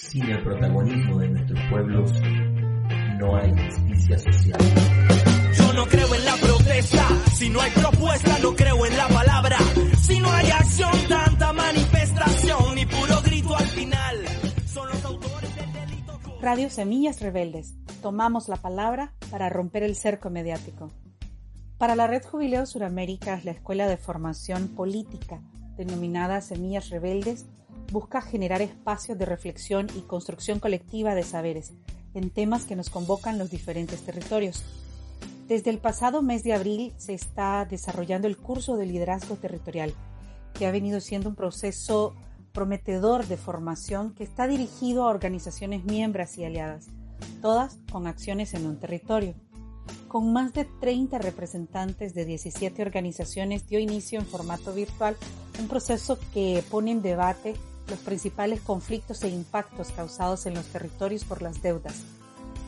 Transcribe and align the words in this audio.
Sin 0.00 0.22
el 0.22 0.42
protagonismo 0.44 1.18
de 1.18 1.28
nuestros 1.28 1.60
pueblos 1.70 2.12
no 3.18 3.36
hay 3.36 3.50
justicia 3.50 4.18
social. 4.18 4.58
Yo 5.56 5.72
no 5.72 5.86
creo 5.86 6.14
en 6.14 6.24
la 6.24 6.36
protesta, 6.36 7.08
si 7.34 7.48
no 7.50 7.60
hay 7.60 7.70
propuesta 7.72 8.38
no 8.40 8.54
creo 8.54 8.86
en 8.86 8.96
la 8.96 9.08
palabra. 9.08 9.56
Si 10.00 10.20
no 10.20 10.30
hay 10.30 10.50
acción, 10.50 10.92
tanta 11.08 11.52
manifestación 11.52 12.78
y 12.78 12.86
puro 12.86 13.20
grito 13.24 13.56
al 13.56 13.66
final. 13.66 14.16
Son 14.66 14.88
los 14.88 15.04
autores 15.04 15.56
del 15.56 15.72
delito. 15.72 16.20
Radio 16.40 16.70
Semillas 16.70 17.20
Rebeldes. 17.20 17.74
Tomamos 18.00 18.48
la 18.48 18.56
palabra 18.56 19.14
para 19.30 19.48
romper 19.48 19.82
el 19.82 19.96
cerco 19.96 20.30
mediático. 20.30 20.92
Para 21.76 21.96
la 21.96 22.06
Red 22.06 22.22
Jubileo 22.22 22.66
Suramérica, 22.66 23.40
la 23.42 23.50
escuela 23.50 23.88
de 23.88 23.96
formación 23.96 24.68
política, 24.68 25.42
denominada 25.76 26.40
Semillas 26.40 26.88
Rebeldes, 26.88 27.46
busca 27.90 28.20
generar 28.20 28.62
espacios 28.62 29.18
de 29.18 29.26
reflexión 29.26 29.86
y 29.96 30.02
construcción 30.02 30.60
colectiva 30.60 31.14
de 31.14 31.22
saberes 31.22 31.72
en 32.14 32.30
temas 32.30 32.64
que 32.64 32.76
nos 32.76 32.90
convocan 32.90 33.38
los 33.38 33.50
diferentes 33.50 34.02
territorios. 34.02 34.64
Desde 35.46 35.70
el 35.70 35.78
pasado 35.78 36.20
mes 36.20 36.42
de 36.42 36.52
abril 36.52 36.92
se 36.98 37.14
está 37.14 37.64
desarrollando 37.64 38.28
el 38.28 38.36
curso 38.36 38.76
de 38.76 38.86
liderazgo 38.86 39.36
territorial, 39.36 39.94
que 40.54 40.66
ha 40.66 40.70
venido 40.70 41.00
siendo 41.00 41.28
un 41.28 41.34
proceso 41.34 42.14
prometedor 42.52 43.26
de 43.26 43.36
formación 43.36 44.14
que 44.14 44.24
está 44.24 44.46
dirigido 44.46 45.04
a 45.04 45.10
organizaciones 45.10 45.84
miembros 45.84 46.36
y 46.36 46.44
aliadas, 46.44 46.88
todas 47.40 47.78
con 47.90 48.06
acciones 48.06 48.52
en 48.54 48.66
un 48.66 48.78
territorio. 48.78 49.34
Con 50.08 50.32
más 50.32 50.52
de 50.52 50.64
30 50.64 51.18
representantes 51.18 52.14
de 52.14 52.24
17 52.24 52.82
organizaciones 52.82 53.68
dio 53.68 53.78
inicio 53.78 54.18
en 54.18 54.26
formato 54.26 54.72
virtual 54.72 55.16
un 55.58 55.68
proceso 55.68 56.18
que 56.32 56.62
pone 56.70 56.92
en 56.92 57.02
debate 57.02 57.54
los 57.88 57.98
principales 58.00 58.60
conflictos 58.60 59.22
e 59.22 59.28
impactos 59.28 59.88
causados 59.90 60.46
en 60.46 60.54
los 60.54 60.66
territorios 60.66 61.24
por 61.24 61.42
las 61.42 61.62
deudas, 61.62 61.94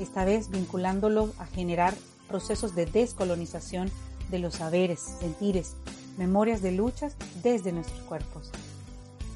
esta 0.01 0.25
vez 0.25 0.51
vinculándolo 0.51 1.31
a 1.39 1.47
generar 1.47 1.95
procesos 2.29 2.75
de 2.75 2.87
descolonización 2.87 3.91
de 4.31 4.39
los 4.39 4.55
saberes, 4.55 5.01
sentires, 5.21 5.75
memorias 6.17 6.63
de 6.63 6.73
luchas 6.73 7.17
desde 7.43 7.73
nuestros 7.73 8.01
cuerpos. 8.03 8.51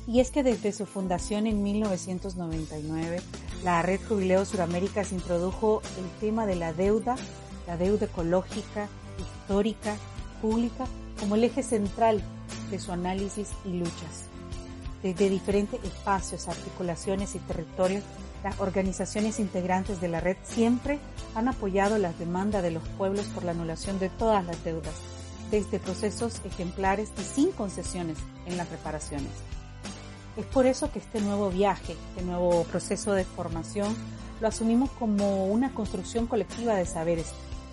Y 0.06 0.20
es 0.20 0.30
que 0.30 0.42
desde 0.42 0.72
su 0.72 0.86
fundación 0.86 1.46
en 1.46 1.62
1999, 1.62 3.20
la 3.64 3.82
Red 3.82 4.00
Jubileo 4.06 4.44
Suramérica 4.44 5.04
se 5.04 5.14
introdujo 5.14 5.82
el 5.98 6.20
tema 6.20 6.46
de 6.46 6.56
la 6.56 6.72
deuda, 6.72 7.16
la 7.66 7.76
deuda 7.76 8.06
ecológica, 8.06 8.88
histórica, 9.18 9.96
pública, 10.42 10.86
como 11.18 11.36
el 11.36 11.44
eje 11.44 11.62
central 11.62 12.22
de 12.70 12.78
su 12.78 12.92
análisis 12.92 13.48
y 13.64 13.70
luchas 13.78 14.28
desde 15.04 15.28
diferentes 15.28 15.84
espacios, 15.84 16.48
articulaciones 16.48 17.34
y 17.34 17.38
territorios, 17.40 18.02
las 18.42 18.58
organizaciones 18.58 19.38
integrantes 19.38 20.00
de 20.00 20.08
la 20.08 20.20
red 20.20 20.38
siempre 20.44 20.98
han 21.34 21.46
apoyado 21.46 21.98
las 21.98 22.18
demandas 22.18 22.62
de 22.62 22.70
los 22.70 22.82
pueblos 22.96 23.26
por 23.26 23.44
la 23.44 23.50
anulación 23.50 23.98
de 23.98 24.08
todas 24.08 24.46
las 24.46 24.64
deudas, 24.64 24.94
desde 25.50 25.78
procesos 25.78 26.40
ejemplares 26.46 27.10
y 27.20 27.22
sin 27.22 27.52
concesiones 27.52 28.16
en 28.46 28.56
las 28.56 28.70
reparaciones. 28.70 29.28
Es 30.38 30.46
por 30.46 30.64
eso 30.64 30.90
que 30.90 31.00
este 31.00 31.20
nuevo 31.20 31.50
viaje, 31.50 31.96
este 32.08 32.24
nuevo 32.24 32.64
proceso 32.64 33.12
de 33.12 33.26
formación, 33.26 33.94
lo 34.40 34.48
asumimos 34.48 34.88
como 34.92 35.48
una 35.48 35.74
construcción 35.74 36.26
colectiva 36.26 36.76
de 36.76 36.86
saberes, 36.86 37.26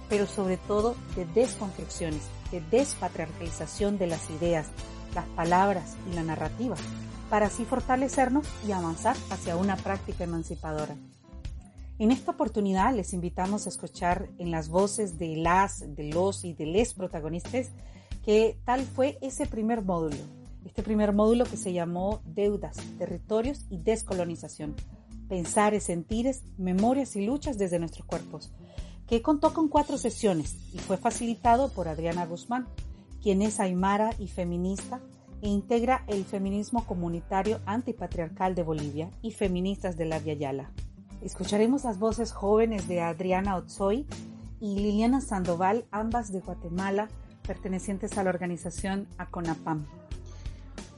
pero 0.10 0.28
sobre 0.28 0.58
todo 0.58 0.98
de 1.16 1.26
desconstrucciones, 1.28 2.24
de 2.52 2.60
despatriarcalización 2.60 3.98
de 3.98 4.08
las 4.08 4.30
ideas, 4.30 4.68
las 5.16 5.26
palabras 5.28 5.96
y 6.12 6.14
la 6.14 6.24
narrativa, 6.24 6.76
para 7.32 7.46
así 7.46 7.64
fortalecernos 7.64 8.46
y 8.68 8.74
avanzar 8.74 9.16
hacia 9.30 9.56
una 9.56 9.78
práctica 9.78 10.26
emancipadora. 10.26 10.98
En 11.98 12.12
esta 12.12 12.32
oportunidad 12.32 12.94
les 12.94 13.14
invitamos 13.14 13.66
a 13.66 13.70
escuchar 13.70 14.28
en 14.38 14.52
las 14.52 14.68
voces 14.68 15.18
de 15.18 15.38
las, 15.38 15.96
de 15.96 16.12
los 16.12 16.44
y 16.44 16.54
de 16.54 16.66
les 16.66 16.94
protagonistas 16.94 17.70
que 18.26 18.60
tal 18.66 18.82
fue 18.82 19.18
ese 19.22 19.46
primer 19.46 19.82
módulo, 19.82 20.18
este 20.66 20.84
primer 20.84 21.14
módulo 21.14 21.46
que 21.46 21.56
se 21.56 21.72
llamó 21.72 22.22
Deudas, 22.26 22.76
Territorios 22.98 23.66
y 23.70 23.78
Descolonización, 23.78 24.76
Pensares, 25.30 25.86
Sentires, 25.86 26.44
Memorias 26.58 27.16
y 27.16 27.26
Luchas 27.26 27.58
desde 27.58 27.80
nuestros 27.80 28.06
cuerpos, 28.06 28.52
que 29.08 29.22
contó 29.22 29.54
con 29.54 29.70
cuatro 29.70 29.98
sesiones 29.98 30.58
y 30.74 30.80
fue 30.80 30.98
facilitado 30.98 31.70
por 31.70 31.88
Adriana 31.88 32.26
Guzmán, 32.26 32.68
quien 33.24 33.42
es 33.42 33.62
aymara 33.62 34.10
y 34.20 34.28
feminista, 34.28 35.00
e 35.42 35.50
integra 35.50 36.04
el 36.08 36.24
feminismo 36.26 36.86
comunitario 36.86 37.60
antipatriarcal 37.66 38.56
de 38.56 38.64
Bolivia 38.64 39.10
y 39.22 39.32
feministas 39.32 39.98
de 39.98 40.06
la 40.06 40.20
Via 40.20 40.34
Yala. 40.34 40.72
Escucharemos 41.22 41.84
las 41.84 42.00
voces 42.00 42.32
jóvenes 42.32 42.88
de 42.88 43.02
Adriana 43.02 43.56
Otzoy 43.56 44.08
y 44.60 44.76
Liliana 44.76 45.22
Sandoval, 45.22 45.86
ambas 45.92 46.32
de 46.32 46.40
Guatemala, 46.40 47.10
pertenecientes 47.46 48.18
a 48.18 48.24
la 48.24 48.30
organización 48.30 49.08
ACONAPAM. 49.18 49.86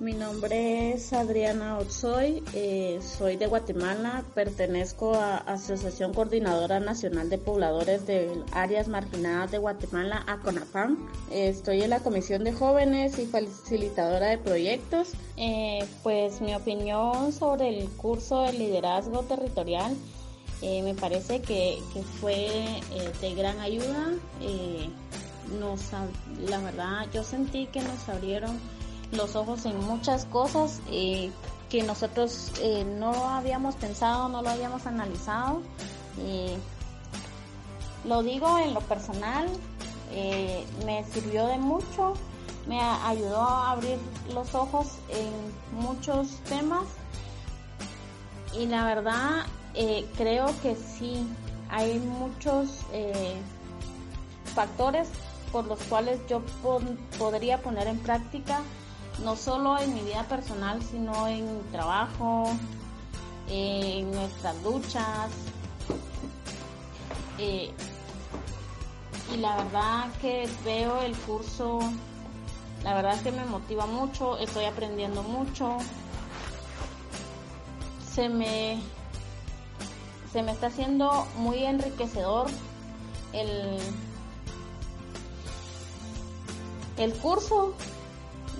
Mi 0.04 0.12
nombre 0.12 0.92
es 0.92 1.14
Adriana 1.14 1.78
Otzoy, 1.78 2.44
eh, 2.54 3.00
soy 3.02 3.38
de 3.38 3.48
Guatemala, 3.48 4.26
pertenezco 4.36 5.14
a 5.16 5.38
Asociación 5.38 6.14
Coordinadora 6.14 6.82
Nacional 6.82 7.30
de 7.30 7.38
Pobladores 7.38 8.06
de 8.06 8.30
Áreas 8.52 8.90
Marginadas 8.90 9.52
de 9.52 9.60
Guatemala, 9.60 10.22
ACONAPAM. 10.28 11.08
estoy 11.32 11.84
en 11.84 11.92
la 11.92 12.02
Comisión 12.02 12.44
de 12.44 12.52
Jóvenes 12.52 13.18
y 13.18 13.28
facilitadora 13.28 14.28
de 14.28 14.40
proyectos. 14.40 15.14
Eh, 15.38 15.86
pues 16.04 16.42
mi 16.42 16.54
opinión 16.54 17.32
sobre 17.32 17.70
el 17.70 17.88
curso 17.92 18.42
de 18.42 18.52
liderazgo 18.52 19.22
territorial 19.22 19.96
eh, 20.62 20.84
me 20.84 20.96
parece 20.96 21.42
que, 21.42 21.82
que 21.94 22.04
fue 22.04 22.50
de 23.22 23.36
gran 23.36 23.58
ayuda. 23.62 24.10
nos, 25.62 25.92
la 26.50 26.60
verdad, 26.60 27.08
yo 27.14 27.24
sentí 27.24 27.68
que 27.68 27.80
nos 27.80 28.10
abrieron 28.10 28.60
los 29.16 29.36
ojos 29.36 29.66
en 29.66 29.80
muchas 29.86 30.26
cosas 30.26 30.82
eh, 30.92 31.32
que 31.70 31.84
nosotros 31.84 32.52
eh, 32.62 32.84
no 32.84 33.30
habíamos 33.30 33.76
pensado, 33.76 34.30
no 34.30 34.42
lo 34.42 34.50
habíamos 34.50 34.86
analizado. 34.86 35.62
lo 38.06 38.22
digo 38.22 38.60
en 38.60 38.74
lo 38.74 38.82
personal, 38.82 39.48
eh, 40.12 40.66
me 40.86 41.04
sirvió 41.06 41.48
de 41.48 41.58
mucho, 41.58 42.14
me 42.68 42.80
ayudó 42.80 43.42
a 43.42 43.72
abrir 43.72 43.98
los 44.34 44.54
ojos 44.54 44.88
en 45.10 45.80
muchos 45.80 46.28
temas 46.50 46.84
y 48.58 48.68
la 48.68 48.86
verdad 48.86 49.46
creo 50.18 50.46
que 50.62 50.76
sí, 50.76 51.26
hay 51.70 51.98
muchos 51.98 52.82
factores 54.54 55.10
por 55.52 55.66
los 55.66 55.80
cuales 55.84 56.20
yo 56.28 56.42
podría 57.18 57.62
poner 57.62 57.88
en 57.88 57.98
práctica 58.00 58.62
no 59.20 59.36
solo 59.36 59.78
en 59.80 59.94
mi 59.94 60.02
vida 60.02 60.24
personal, 60.24 60.82
sino 60.82 61.28
en 61.28 61.58
mi 61.58 61.64
trabajo, 61.72 62.52
en 63.50 64.12
nuestras 64.12 64.62
luchas. 64.64 65.32
Eh, 67.38 67.72
y 69.34 69.38
la 69.38 69.58
verdad 69.58 70.06
que 70.22 70.50
veo 70.64 71.02
el 71.02 71.16
curso, 71.18 71.80
la 72.84 72.94
verdad 72.94 73.16
es 73.16 73.22
que 73.22 73.32
me 73.32 73.46
motiva 73.46 73.86
mucho, 73.86 74.38
estoy 74.38 74.66
aprendiendo 74.66 75.24
mucho. 75.24 75.78
Se 78.14 78.30
me, 78.30 78.80
se 80.32 80.44
me 80.44 80.52
está 80.52 80.68
haciendo 80.68 81.26
muy 81.38 81.64
enriquecedor 81.64 82.48
el, 83.34 83.80
el 86.98 87.14
curso 87.16 87.74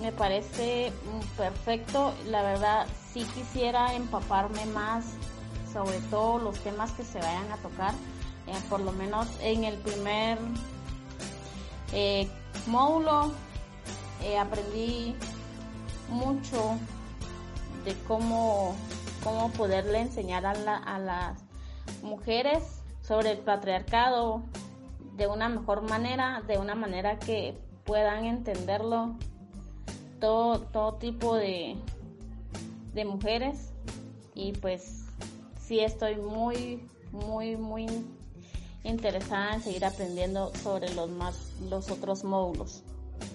me 0.04 0.12
parece 0.12 0.92
perfecto. 1.38 2.12
La 2.26 2.42
verdad, 2.42 2.86
sí 3.10 3.24
quisiera 3.34 3.94
empaparme 3.94 4.66
más 4.66 5.06
sobre 5.72 5.98
todo 6.10 6.38
los 6.38 6.58
temas 6.58 6.92
que 6.92 7.04
se 7.04 7.18
vayan 7.18 7.50
a 7.50 7.56
tocar. 7.56 7.94
Eh, 8.46 8.52
por 8.68 8.80
lo 8.80 8.92
menos 8.92 9.26
en 9.40 9.64
el 9.64 9.78
primer 9.78 10.36
eh, 11.94 12.28
módulo 12.66 13.32
eh, 14.22 14.36
aprendí 14.36 15.16
mucho 16.10 16.76
de 17.86 17.94
cómo, 18.06 18.76
cómo 19.22 19.50
poderle 19.52 20.00
enseñar 20.00 20.44
a, 20.44 20.50
a 20.76 20.98
las 20.98 21.38
mujeres 22.02 22.82
sobre 23.00 23.30
el 23.30 23.38
patriarcado 23.38 24.42
de 25.16 25.26
una 25.28 25.48
mejor 25.48 25.80
manera, 25.88 26.42
de 26.46 26.58
una 26.58 26.74
manera 26.74 27.18
que 27.18 27.58
puedan 27.84 28.26
entenderlo 28.26 29.16
todo, 30.24 30.94
tipo 30.94 31.36
de, 31.36 31.76
de 32.94 33.04
mujeres 33.04 33.72
y 34.34 34.52
pues 34.52 35.04
sí 35.60 35.80
estoy 35.80 36.16
muy, 36.16 36.80
muy, 37.12 37.56
muy 37.56 37.86
interesada 38.84 39.54
en 39.54 39.62
seguir 39.62 39.84
aprendiendo 39.84 40.50
sobre 40.62 40.92
los 40.94 41.10
más, 41.10 41.52
los 41.68 41.90
otros 41.90 42.24
módulos. 42.24 42.82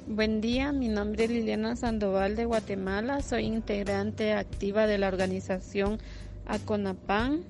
Buen 0.07 0.41
día, 0.41 0.71
mi 0.71 0.87
nombre 0.87 1.25
es 1.25 1.29
Liliana 1.29 1.75
Sandoval 1.75 2.35
de 2.35 2.45
Guatemala, 2.45 3.21
soy 3.21 3.45
integrante 3.45 4.33
activa 4.33 4.87
de 4.87 4.97
la 4.97 5.09
organización 5.09 5.99
a 6.47 6.57
CONAPAN. 6.57 7.43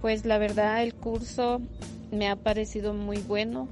Pues 0.00 0.24
la 0.24 0.38
verdad 0.38 0.82
el 0.82 0.94
curso 0.94 1.60
me 2.10 2.28
ha 2.28 2.36
parecido 2.36 2.94
muy 2.94 3.18
bueno, 3.18 3.68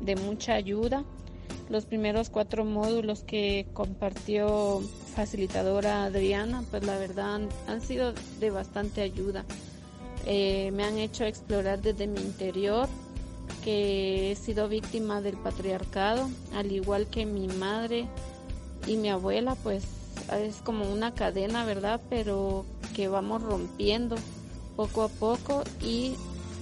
de 0.00 0.16
mucha 0.16 0.54
ayuda. 0.54 1.04
Los 1.68 1.84
primeros 1.84 2.30
cuatro 2.30 2.64
módulos 2.64 3.24
que 3.24 3.66
compartió 3.72 4.80
facilitadora 5.14 6.04
Adriana, 6.04 6.62
pues 6.70 6.84
la 6.84 6.96
verdad 6.96 7.40
han, 7.66 7.80
sido 7.80 8.12
de 8.38 8.50
bastante 8.50 9.00
ayuda. 9.00 9.44
Eh, 10.26 10.70
me 10.72 10.84
han 10.84 10.98
hecho 10.98 11.24
explorar 11.24 11.82
desde 11.82 12.06
mi 12.06 12.20
interior 12.20 12.88
que 13.64 14.30
he 14.30 14.36
sido 14.36 14.68
víctima 14.68 15.20
del 15.20 15.36
patriarcado, 15.36 16.28
al 16.54 16.70
igual 16.70 17.08
que 17.08 17.26
mi 17.26 17.48
madre 17.48 18.06
y 18.86 18.96
mi 18.96 19.08
abuela, 19.08 19.56
pues 19.56 19.84
es 20.32 20.56
como 20.62 20.88
una 20.90 21.14
cadena, 21.14 21.64
¿verdad? 21.64 22.00
Pero 22.08 22.64
que 22.94 23.08
vamos 23.08 23.42
rompiendo 23.42 24.14
poco 24.76 25.02
a 25.02 25.08
poco 25.08 25.64
y 25.82 26.14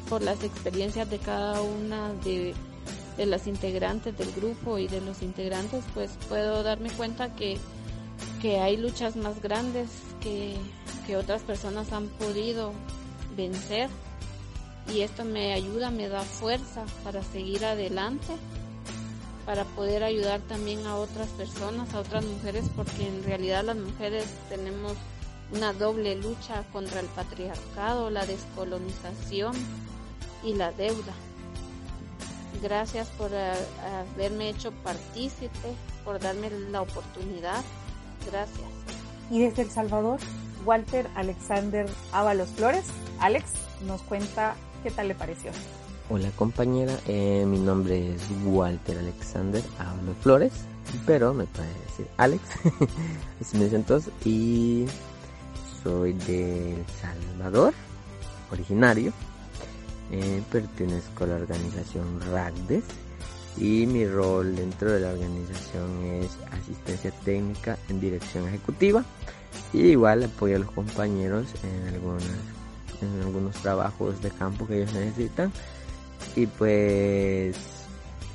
por 0.08 0.22
las 0.22 0.42
experiencias 0.44 1.10
de 1.10 1.18
cada 1.18 1.60
una 1.60 2.12
de, 2.24 2.54
las 3.18 3.46
integrantes 3.46 4.16
del 4.16 4.32
grupo 4.32 4.78
y 4.78 4.88
de 4.88 5.00
los 5.00 5.22
integrantes, 5.22 5.84
pues 5.94 6.10
puedo 6.28 6.62
darme 6.62 6.90
cuenta 6.90 7.34
que, 7.34 7.58
que 8.42 8.58
hay 8.58 8.76
luchas 8.76 9.16
más 9.16 9.40
grandes 9.40 9.88
que, 10.20 10.56
que 11.06 11.16
otras 11.16 11.42
personas 11.42 11.92
han 11.92 12.08
podido 12.08 12.72
vencer 13.36 13.88
y 14.92 15.00
esto 15.00 15.24
me 15.24 15.52
ayuda, 15.52 15.90
me 15.90 16.08
da 16.08 16.22
fuerza 16.22 16.84
para 17.02 17.22
seguir 17.22 17.64
adelante, 17.64 18.34
para 19.46 19.64
poder 19.64 20.04
ayudar 20.04 20.40
también 20.42 20.86
a 20.86 20.96
otras 20.96 21.28
personas, 21.30 21.94
a 21.94 22.00
otras 22.00 22.24
mujeres, 22.24 22.64
porque 22.74 23.06
en 23.06 23.24
realidad 23.24 23.64
las 23.64 23.76
mujeres 23.76 24.26
tenemos 24.48 24.94
una 25.52 25.72
doble 25.72 26.16
lucha 26.16 26.64
contra 26.72 27.00
el 27.00 27.06
patriarcado, 27.06 28.10
la 28.10 28.26
descolonización 28.26 29.54
y 30.42 30.54
la 30.54 30.72
deuda. 30.72 31.14
Gracias 32.62 33.08
por 33.18 33.30
eh, 33.32 33.52
haberme 34.14 34.48
hecho 34.48 34.72
partícipe, 34.82 35.74
por 36.04 36.18
darme 36.20 36.50
la 36.70 36.82
oportunidad. 36.82 37.62
Gracias. 38.30 38.68
Y 39.30 39.40
desde 39.42 39.62
El 39.62 39.70
Salvador, 39.70 40.18
Walter 40.64 41.08
Alexander 41.14 41.86
Ábalos 42.12 42.48
Flores. 42.50 42.84
Alex 43.20 43.52
nos 43.86 44.02
cuenta 44.02 44.54
qué 44.82 44.90
tal 44.90 45.08
le 45.08 45.14
pareció. 45.14 45.50
Hola 46.10 46.30
compañera, 46.36 46.98
eh, 47.06 47.44
mi 47.46 47.58
nombre 47.58 48.14
es 48.14 48.22
Walter 48.44 48.98
Alexander 48.98 49.62
Ábalos 49.78 50.16
Flores, 50.20 50.52
pero 51.06 51.32
me 51.32 51.46
puede 51.46 51.72
decir 51.88 52.06
Alex, 52.18 52.42
es 53.40 53.54
mi 53.54 53.64
entonces, 53.64 54.12
y 54.22 54.84
soy 55.82 56.12
de 56.12 56.74
El 56.74 56.84
Salvador, 57.00 57.72
originario. 58.52 59.14
Eh, 60.10 60.42
pertenezco 60.50 61.24
a 61.24 61.28
la 61.28 61.36
organización 61.36 62.20
RACDES 62.30 62.84
y 63.56 63.86
mi 63.86 64.06
rol 64.06 64.54
dentro 64.54 64.92
de 64.92 65.00
la 65.00 65.12
organización 65.12 66.04
es 66.04 66.36
asistencia 66.52 67.10
técnica 67.24 67.78
en 67.88 68.00
dirección 68.00 68.46
ejecutiva 68.48 69.04
y 69.72 69.86
igual 69.88 70.24
apoyo 70.24 70.56
a 70.56 70.58
los 70.58 70.70
compañeros 70.70 71.46
en 71.62 71.94
algunas 71.94 72.24
en 73.00 73.22
algunos 73.22 73.54
trabajos 73.56 74.20
de 74.22 74.30
campo 74.30 74.66
que 74.66 74.82
ellos 74.82 74.92
necesitan. 74.92 75.52
Y 76.36 76.46
pues 76.46 77.56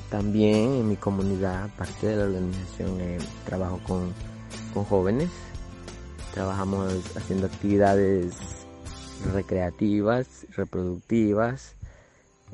también 0.09 0.73
en 0.73 0.89
mi 0.89 0.95
comunidad 0.95 1.65
aparte 1.65 2.07
de 2.07 2.15
la 2.15 2.23
organización 2.23 3.01
eh, 3.01 3.17
trabajo 3.45 3.79
con, 3.85 4.13
con 4.73 4.83
jóvenes. 4.85 5.29
Trabajamos 6.33 6.93
haciendo 7.15 7.47
actividades 7.47 8.58
recreativas, 9.33 10.45
reproductivas, 10.55 11.75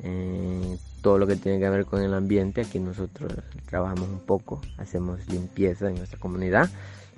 eh, 0.02 0.78
todo 1.02 1.18
lo 1.18 1.26
que 1.26 1.36
tiene 1.36 1.58
que 1.58 1.68
ver 1.68 1.86
con 1.86 2.02
el 2.02 2.14
ambiente. 2.14 2.62
Aquí 2.62 2.78
nosotros 2.78 3.32
trabajamos 3.68 4.08
un 4.08 4.20
poco, 4.20 4.60
hacemos 4.78 5.26
limpieza 5.28 5.88
en 5.88 5.96
nuestra 5.96 6.18
comunidad 6.18 6.70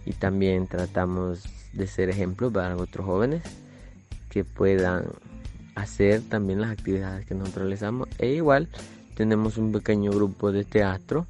y 0.04 0.12
también 0.12 0.66
tratamos 0.66 1.44
de 1.72 1.86
ser 1.86 2.08
ejemplos 2.10 2.52
para 2.52 2.76
otros 2.76 3.06
jóvenes 3.06 3.42
que 4.30 4.44
puedan 4.44 5.04
hacer 5.74 6.22
también 6.28 6.60
las 6.60 6.70
actividades 6.70 7.26
que 7.26 7.34
nosotros 7.34 7.64
realizamos. 7.64 8.08
E 8.18 8.28
igual 8.32 8.68
tenemos 9.14 9.56
un 9.58 9.72
pequeño 9.72 10.10
grupo 10.10 10.52
de 10.52 10.64
teatro 10.64 11.26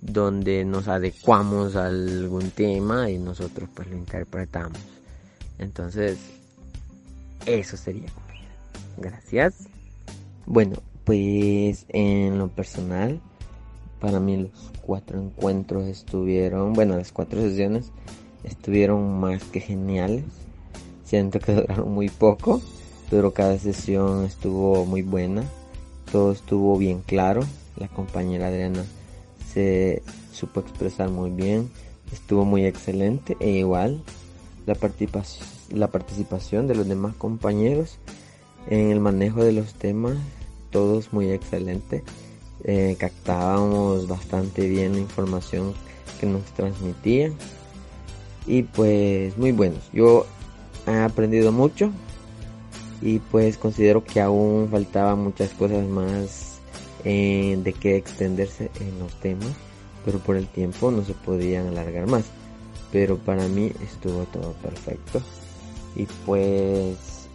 donde 0.00 0.64
nos 0.64 0.88
adecuamos 0.88 1.76
a 1.76 1.86
algún 1.86 2.50
tema 2.50 3.10
y 3.10 3.18
nosotros 3.18 3.68
pues 3.74 3.88
lo 3.88 3.96
interpretamos. 3.96 4.78
Entonces, 5.58 6.18
eso 7.46 7.76
sería. 7.76 8.08
Gracias. 8.96 9.66
Bueno, 10.46 10.76
pues 11.04 11.86
en 11.88 12.38
lo 12.38 12.48
personal, 12.48 13.20
para 14.00 14.20
mí 14.20 14.36
los 14.36 14.72
cuatro 14.82 15.20
encuentros 15.20 15.84
estuvieron, 15.84 16.72
bueno, 16.72 16.96
las 16.96 17.12
cuatro 17.12 17.40
sesiones 17.40 17.90
estuvieron 18.44 19.20
más 19.20 19.44
que 19.44 19.60
geniales. 19.60 20.24
Siento 21.04 21.40
que 21.40 21.54
duraron 21.54 21.92
muy 21.92 22.08
poco, 22.08 22.60
pero 23.10 23.32
cada 23.32 23.58
sesión 23.58 24.24
estuvo 24.24 24.84
muy 24.84 25.02
buena. 25.02 25.44
Todo 26.10 26.32
estuvo 26.32 26.76
bien 26.78 27.02
claro. 27.04 27.42
La 27.76 27.88
compañera 27.88 28.48
Adriana 28.48 28.84
se 29.52 30.02
supo 30.32 30.60
expresar 30.60 31.10
muy 31.10 31.30
bien, 31.30 31.70
estuvo 32.12 32.44
muy 32.44 32.64
excelente 32.66 33.36
e 33.40 33.50
igual 33.50 34.02
la 34.66 34.74
participación, 34.74 35.48
la 35.70 35.88
participación 35.88 36.66
de 36.66 36.74
los 36.74 36.88
demás 36.88 37.14
compañeros 37.16 37.98
en 38.68 38.90
el 38.90 39.00
manejo 39.00 39.44
de 39.44 39.52
los 39.52 39.74
temas, 39.74 40.16
todos 40.70 41.12
muy 41.12 41.30
excelente. 41.30 42.02
Eh, 42.64 42.96
captábamos 42.98 44.08
bastante 44.08 44.66
bien 44.68 44.92
la 44.92 45.00
información 45.00 45.74
que 46.18 46.26
nos 46.26 46.42
transmitían 46.54 47.34
y 48.46 48.62
pues 48.62 49.36
muy 49.36 49.52
buenos. 49.52 49.90
Yo 49.92 50.26
he 50.86 50.96
aprendido 50.96 51.52
mucho 51.52 51.90
y 53.02 53.18
pues 53.18 53.58
considero 53.58 54.02
que 54.02 54.20
aún 54.20 54.68
faltaban 54.70 55.18
muchas 55.18 55.50
cosas 55.50 55.86
más 55.86 56.58
eh, 57.04 57.58
de 57.62 57.72
que 57.74 57.96
extenderse 57.96 58.70
en 58.80 58.98
los 58.98 59.12
temas, 59.20 59.52
pero 60.04 60.18
por 60.18 60.36
el 60.36 60.46
tiempo 60.46 60.90
no 60.90 61.04
se 61.04 61.12
podían 61.12 61.66
alargar 61.66 62.06
más. 62.06 62.24
Pero 62.94 63.18
para 63.18 63.46
mí 63.48 63.72
estuvo 63.82 64.22
todo 64.26 64.52
perfecto. 64.62 65.20
Y 65.96 66.06
pues, 66.24 67.26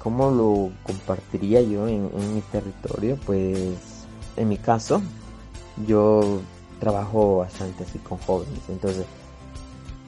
¿cómo 0.00 0.30
lo 0.30 0.70
compartiría 0.84 1.60
yo 1.60 1.88
en, 1.88 2.04
mi 2.32 2.40
territorio? 2.52 3.18
Pues, 3.26 4.06
en 4.36 4.48
mi 4.48 4.58
caso, 4.58 5.02
yo 5.88 6.40
trabajo 6.78 7.38
bastante 7.38 7.82
así 7.82 7.98
con 7.98 8.18
jóvenes. 8.18 8.60
Entonces, 8.68 9.06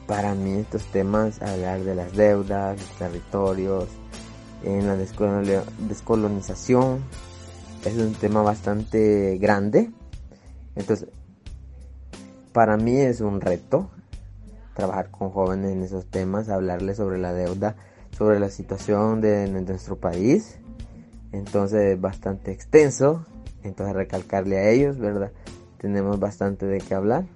para 0.06 0.36
mí 0.36 0.60
estos 0.60 0.84
temas, 0.92 1.42
hablar 1.42 1.80
de 1.80 1.96
las 1.96 2.12
deudas, 2.12 2.80
los 2.80 2.90
territorios, 2.90 3.88
en 4.62 4.86
la 4.86 4.94
descolonización, 4.94 7.00
es 7.84 7.96
un 7.96 8.14
tema 8.14 8.42
bastante 8.42 9.38
grande. 9.38 9.90
Entonces, 10.76 11.08
para 12.56 12.78
mí 12.78 12.96
es 12.96 13.20
un 13.20 13.42
reto 13.42 13.90
trabajar 14.72 15.10
con 15.10 15.28
jóvenes 15.28 15.72
en 15.72 15.82
esos 15.82 16.06
temas, 16.06 16.48
hablarles 16.48 16.96
sobre 16.96 17.18
la 17.18 17.34
deuda, 17.34 17.76
sobre 18.16 18.40
la 18.40 18.48
situación 18.48 19.20
de 19.20 19.46
nuestro 19.46 19.96
país. 19.96 20.58
Entonces, 21.32 21.82
es 21.82 22.00
bastante 22.00 22.52
extenso. 22.52 23.26
Entonces, 23.62 23.94
recalcarle 23.94 24.56
a 24.56 24.70
ellos, 24.70 24.96
¿verdad? 24.96 25.32
Tenemos 25.76 26.18
bastante 26.18 26.64
de 26.64 26.78
qué 26.78 26.94
hablar. 26.94 27.26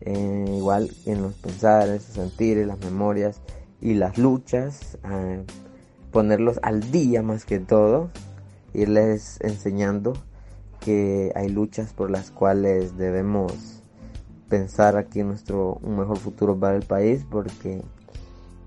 Eh, 0.00 0.46
igual 0.56 0.90
en 1.06 1.22
los 1.22 1.34
pensares, 1.34 2.08
los 2.08 2.16
sentires, 2.16 2.66
las 2.66 2.80
memorias 2.80 3.40
y 3.80 3.94
las 3.94 4.18
luchas. 4.18 4.98
ponerlos 6.10 6.58
al 6.62 6.90
día 6.90 7.22
más 7.22 7.44
que 7.44 7.60
todo 7.60 8.10
irles 8.74 9.38
enseñando 9.40 10.14
que 10.80 11.30
hay 11.36 11.48
luchas 11.48 11.92
por 11.92 12.10
las 12.10 12.32
cuales 12.32 12.98
debemos 12.98 13.77
pensar 14.48 14.96
aquí 14.96 15.22
nuestro 15.22 15.78
un 15.82 15.98
mejor 15.98 16.18
futuro 16.18 16.58
para 16.58 16.76
el 16.76 16.82
país 16.82 17.24
porque 17.28 17.82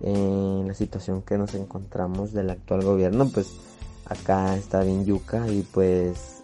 en 0.01 0.67
la 0.67 0.73
situación 0.73 1.21
que 1.21 1.37
nos 1.37 1.53
encontramos 1.53 2.33
del 2.33 2.49
actual 2.49 2.83
gobierno 2.83 3.29
pues 3.29 3.51
acá 4.05 4.55
está 4.55 4.81
bien 4.81 5.05
yuca 5.05 5.47
y 5.47 5.61
pues 5.61 6.43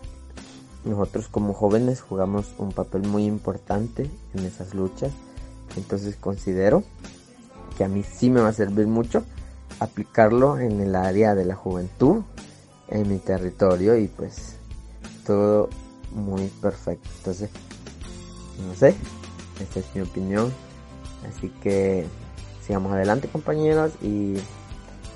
nosotros 0.85 1.27
como 1.27 1.53
jóvenes 1.53 2.01
jugamos 2.01 2.53
un 2.57 2.71
papel 2.71 3.07
muy 3.07 3.25
importante 3.25 4.09
en 4.33 4.45
esas 4.45 4.73
luchas 4.73 5.11
entonces 5.75 6.15
considero 6.15 6.83
que 7.77 7.83
a 7.83 7.87
mí 7.87 8.03
sí 8.03 8.29
me 8.29 8.41
va 8.41 8.49
a 8.49 8.53
servir 8.53 8.87
mucho 8.87 9.23
aplicarlo 9.79 10.59
en 10.59 10.81
el 10.81 10.95
área 10.95 11.35
de 11.35 11.45
la 11.45 11.55
juventud 11.55 12.23
en 12.89 13.09
mi 13.09 13.19
territorio 13.19 13.97
y 13.97 14.07
pues 14.07 14.55
todo 15.25 15.69
muy 16.11 16.47
perfecto. 16.61 17.07
Entonces, 17.17 17.49
no 18.65 18.75
sé, 18.75 18.95
esta 19.59 19.79
es 19.79 19.85
mi 19.95 20.01
opinión. 20.01 20.53
Así 21.27 21.49
que 21.61 22.05
sigamos 22.65 22.91
adelante 22.93 23.27
compañeras 23.27 23.91
y 24.01 24.35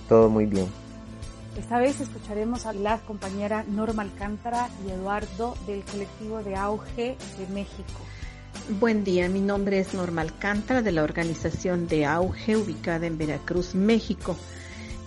todo 0.07 0.29
muy 0.29 0.45
bien. 0.45 0.67
Esta 1.57 1.79
vez 1.79 1.99
escucharemos 1.99 2.65
a 2.65 2.73
la 2.73 2.99
compañera 2.99 3.65
Norma 3.67 4.03
Alcántara 4.03 4.69
y 4.87 4.91
Eduardo 4.91 5.55
del 5.67 5.83
colectivo 5.83 6.41
de 6.43 6.55
Auge 6.55 7.17
de 7.37 7.53
México. 7.53 7.99
Buen 8.79 9.03
día, 9.03 9.27
mi 9.27 9.41
nombre 9.41 9.79
es 9.79 9.93
Norma 9.93 10.21
Alcántara 10.21 10.81
de 10.81 10.91
la 10.91 11.03
organización 11.03 11.87
de 11.87 12.05
Auge 12.05 12.55
ubicada 12.55 13.05
en 13.05 13.17
Veracruz, 13.17 13.75
México. 13.75 14.37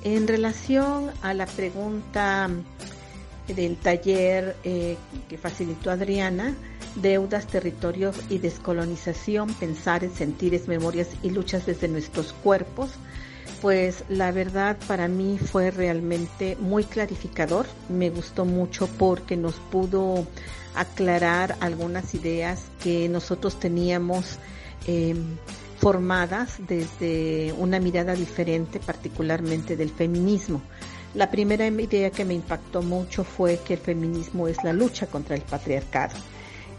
En 0.03 0.29
relación 0.29 1.11
a 1.23 1.33
la 1.33 1.47
pregunta 1.47 2.51
del 3.49 3.77
taller 3.77 4.57
eh, 4.65 4.97
que 5.29 5.39
facilitó 5.39 5.91
Adriana, 5.91 6.55
deudas, 6.97 7.47
territorios 7.47 8.17
y 8.29 8.39
descolonización, 8.39 9.53
pensares, 9.55 10.13
sentires, 10.13 10.69
memorias 10.69 11.09
y 11.23 11.31
luchas 11.31 11.67
desde 11.67 11.89
nuestros 11.89 12.33
cuerpos, 12.33 12.91
pues 13.61 14.05
la 14.09 14.31
verdad 14.31 14.77
para 14.87 15.09
mí 15.09 15.39
fue 15.39 15.71
realmente 15.71 16.57
muy 16.61 16.85
clarificador, 16.85 17.67
me 17.89 18.11
gustó 18.11 18.45
mucho 18.45 18.89
porque 18.99 19.37
nos 19.37 19.55
pudo 19.55 20.27
aclarar 20.75 21.57
algunas 21.61 22.15
ideas 22.15 22.63
que 22.83 23.09
nosotros 23.09 23.59
teníamos 23.59 24.39
em, 24.87 25.37
formadas 25.79 26.57
desde 26.67 27.55
una 27.59 27.79
mirada 27.79 28.15
diferente, 28.15 28.81
particularmente 28.81 29.77
del 29.77 29.91
feminismo. 29.91 30.61
La 31.15 31.31
primera 31.31 31.67
idea 31.67 32.11
que 32.11 32.25
me 32.25 32.35
impactó 32.35 32.83
mucho 32.83 33.23
fue 33.23 33.61
que 33.65 33.75
el 33.75 33.81
feminismo 33.81 34.49
es 34.49 34.63
la 34.65 34.73
lucha 34.73 35.07
contra 35.07 35.37
el 35.37 35.43
patriarcado. 35.43 36.15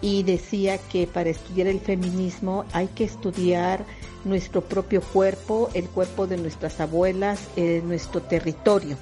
Y 0.06 0.22
decía 0.22 0.78
que 0.78 1.08
para 1.08 1.32
estudiar 1.32 1.66
el 1.66 1.80
feminismo 1.80 2.64
hay 2.74 2.86
que 2.90 3.06
estudiar 3.06 3.84
nuestro 4.24 4.62
propio 4.62 5.02
cuerpo, 5.02 5.72
el 5.74 5.90
cuerpo 5.90 6.28
de 6.28 6.38
nuestras 6.38 6.80
abuelas, 6.80 7.40
eh, 7.56 7.82
nuestro 7.84 8.22
territorio. 8.22 8.98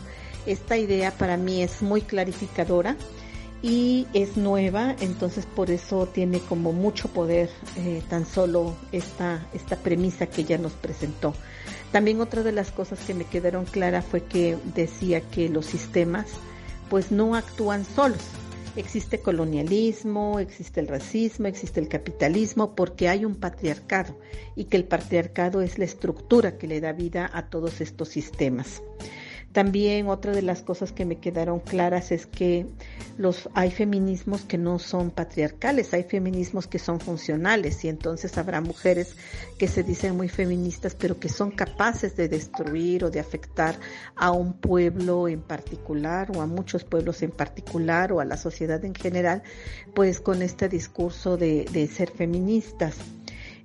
Esta 0.46 0.78
idea 0.78 1.12
para 1.12 1.36
mí 1.36 1.62
es 1.62 1.82
muy 1.82 2.04
clarificadora 2.04 2.96
y 3.62 4.08
es 4.14 4.38
nueva, 4.38 4.96
entonces 5.02 5.46
por 5.46 5.72
eso 5.72 6.06
tiene 6.06 6.40
como 6.40 6.72
mucho 6.72 7.10
poder 7.10 7.50
eh, 7.76 8.02
tan 8.10 8.26
solo 8.26 8.74
esta, 8.94 9.46
esta 9.54 9.76
premisa 9.76 10.28
que 10.28 10.44
ella 10.44 10.58
nos 10.58 10.72
presentó. 10.72 11.34
También 11.92 12.22
otra 12.22 12.44
de 12.44 12.54
las 12.54 12.72
cosas 12.72 13.00
que 13.00 13.14
me 13.14 13.26
quedaron 13.26 13.66
claras 13.66 14.06
fue 14.06 14.24
que 14.24 14.58
decía 14.74 15.20
que 15.20 15.50
los 15.50 15.66
sistemas 15.66 16.28
pues 16.90 17.12
no 17.12 17.36
actúan 17.36 17.84
solos. 17.84 18.22
Existe 18.76 19.20
colonialismo, 19.20 20.40
existe 20.40 20.80
el 20.80 20.88
racismo, 20.88 21.46
existe 21.46 21.80
el 21.80 21.88
capitalismo, 21.88 22.76
porque 22.76 23.08
hay 23.08 23.24
un 23.24 23.36
patriarcado 23.36 24.18
y 24.56 24.66
que 24.66 24.78
el 24.78 24.86
patriarcado 24.86 25.62
es 25.62 25.78
la 25.78 25.86
estructura 25.86 26.58
que 26.58 26.68
le 26.68 26.82
da 26.82 26.92
vida 26.92 27.30
a 27.34 27.50
todos 27.50 27.82
estos 27.82 28.10
sistemas. 28.10 28.82
También 29.54 30.08
otra 30.08 30.32
de 30.32 30.42
las 30.42 30.64
cosas 30.64 30.92
que 30.92 31.06
me 31.06 31.20
quedaron 31.20 31.60
claras 31.60 32.12
es 32.12 32.26
que 32.26 32.66
los 33.18 33.50
hay 33.54 33.70
feminismos 33.70 34.42
que 34.42 34.58
no 34.58 34.80
son 34.80 35.12
patriarcales, 35.12 35.94
hay 35.94 36.04
feminismos 36.04 36.66
que 36.66 36.80
son 36.80 37.00
funcionales 37.00 37.86
y 37.86 37.90
entonces 37.90 38.36
habrá 38.40 38.62
mujeres 38.62 39.16
que 39.60 39.68
se 39.68 39.84
dicen 39.84 40.18
muy 40.18 40.28
feministas 40.28 40.96
pero 40.96 41.20
que 41.20 41.30
son 41.30 41.52
capaces 41.52 42.16
de 42.16 42.28
destruir 42.28 43.06
o 43.06 43.12
de 43.12 43.20
afectar 43.20 43.80
a 44.16 44.32
un 44.32 44.54
pueblo 44.54 45.28
en 45.28 45.42
particular 45.42 46.36
o 46.36 46.42
a 46.42 46.48
muchos 46.48 46.84
pueblos 46.84 47.22
en 47.22 47.32
particular 47.32 48.12
o 48.12 48.20
a 48.20 48.26
la 48.26 48.38
sociedad 48.38 48.84
en 48.84 48.96
general, 48.96 49.44
pues 49.94 50.20
con 50.20 50.42
este 50.42 50.68
discurso 50.68 51.38
de, 51.38 51.66
de 51.72 51.88
ser 51.88 52.10
feministas. 52.10 52.96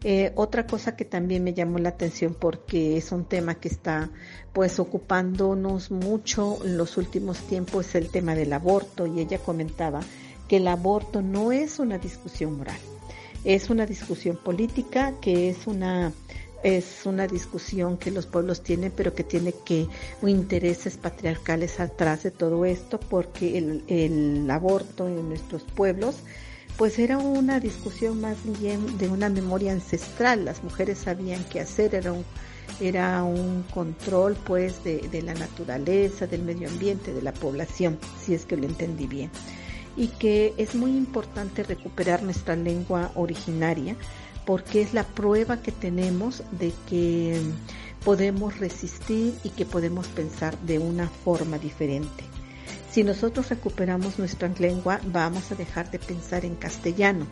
Eh, 0.04 0.32
otra 0.36 0.66
cosa 0.66 0.94
que 0.94 1.04
también 1.04 1.42
me 1.42 1.54
llamó 1.54 1.78
la 1.78 1.88
atención 1.88 2.36
porque 2.38 2.96
es 2.96 3.10
un 3.10 3.24
tema 3.24 3.56
que 3.56 3.68
está 3.68 4.10
pues 4.52 4.78
ocupándonos 4.78 5.90
mucho 5.90 6.64
en 6.64 6.76
los 6.78 6.96
últimos 6.96 7.38
tiempos 7.40 7.88
es 7.88 7.94
el 7.96 8.08
tema 8.08 8.34
del 8.34 8.52
aborto. 8.52 9.06
Y 9.06 9.20
ella 9.20 9.38
comentaba 9.38 10.00
que 10.48 10.58
el 10.58 10.68
aborto 10.68 11.20
no 11.20 11.52
es 11.52 11.78
una 11.78 11.98
discusión 11.98 12.58
moral, 12.58 12.78
es 13.44 13.70
una 13.70 13.86
discusión 13.86 14.36
política 14.36 15.14
que 15.20 15.50
es 15.50 15.66
una 15.66 16.12
es 16.64 17.06
una 17.06 17.28
discusión 17.28 17.98
que 17.98 18.10
los 18.10 18.26
pueblos 18.26 18.62
tienen, 18.62 18.92
pero 18.94 19.14
que 19.14 19.22
tiene 19.22 19.52
que 19.64 19.86
intereses 20.22 20.96
patriarcales 20.96 21.78
atrás 21.78 22.24
de 22.24 22.32
todo 22.32 22.64
esto, 22.64 22.98
porque 22.98 23.58
el, 23.58 23.84
el 23.86 24.50
aborto 24.50 25.06
en 25.06 25.28
nuestros 25.28 25.62
pueblos 25.62 26.16
pues 26.78 27.00
era 27.00 27.18
una 27.18 27.58
discusión 27.58 28.20
más 28.20 28.36
bien 28.60 28.98
de 28.98 29.08
una 29.08 29.28
memoria 29.28 29.72
ancestral. 29.72 30.44
Las 30.44 30.62
mujeres 30.62 30.98
sabían 30.98 31.44
qué 31.50 31.60
hacer, 31.60 31.96
era 32.80 33.24
un, 33.24 33.64
control 33.74 34.36
pues 34.46 34.84
de 34.84 35.22
la 35.22 35.34
naturaleza, 35.34 36.28
del 36.28 36.42
medio 36.42 36.68
ambiente, 36.68 37.12
de 37.12 37.20
la 37.20 37.34
población, 37.34 37.98
si 38.24 38.32
es 38.32 38.46
que 38.46 38.56
lo 38.56 38.64
entendí 38.64 39.08
bien. 39.08 39.30
Y 39.96 40.06
que 40.06 40.54
es 40.56 40.76
muy 40.76 40.92
importante 40.92 41.64
recuperar 41.64 42.22
nuestra 42.22 42.54
lengua 42.54 43.10
originaria 43.16 43.96
porque 44.46 44.80
es 44.80 44.94
la 44.94 45.02
prueba 45.02 45.60
que 45.60 45.72
tenemos 45.72 46.44
de 46.52 46.72
que 46.88 47.40
podemos 48.04 48.58
resistir 48.60 49.34
y 49.42 49.50
que 49.50 49.66
podemos 49.66 50.06
pensar 50.06 50.56
de 50.60 50.78
una 50.78 51.08
forma 51.08 51.58
diferente. 51.58 52.24
Si 52.90 53.04
nosotros 53.04 53.50
recuperamos 53.50 54.18
nuestra 54.18 54.48
lengua, 54.58 54.98
vamos 55.04 55.52
a 55.52 55.54
dejar 55.54 55.90
de 55.90 55.98
pensar 55.98 56.44
en 56.44 56.54
castellano. 56.54 57.26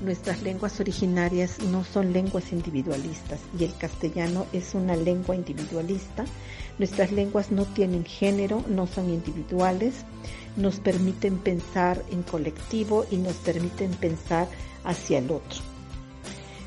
Nuestras 0.00 0.42
lenguas 0.42 0.80
originarias 0.80 1.60
no 1.60 1.84
son 1.84 2.12
lenguas 2.12 2.50
individualistas 2.50 3.40
y 3.58 3.64
el 3.64 3.76
castellano 3.76 4.46
es 4.52 4.74
una 4.74 4.96
lengua 4.96 5.36
individualista. 5.36 6.24
Nuestras 6.78 7.12
lenguas 7.12 7.52
no 7.52 7.66
tienen 7.66 8.04
género, 8.04 8.64
no 8.68 8.86
son 8.86 9.10
individuales, 9.10 9.94
nos 10.56 10.80
permiten 10.80 11.38
pensar 11.38 12.02
en 12.10 12.22
colectivo 12.22 13.06
y 13.10 13.16
nos 13.16 13.34
permiten 13.34 13.90
pensar 13.92 14.48
hacia 14.82 15.18
el 15.18 15.30
otro. 15.30 15.71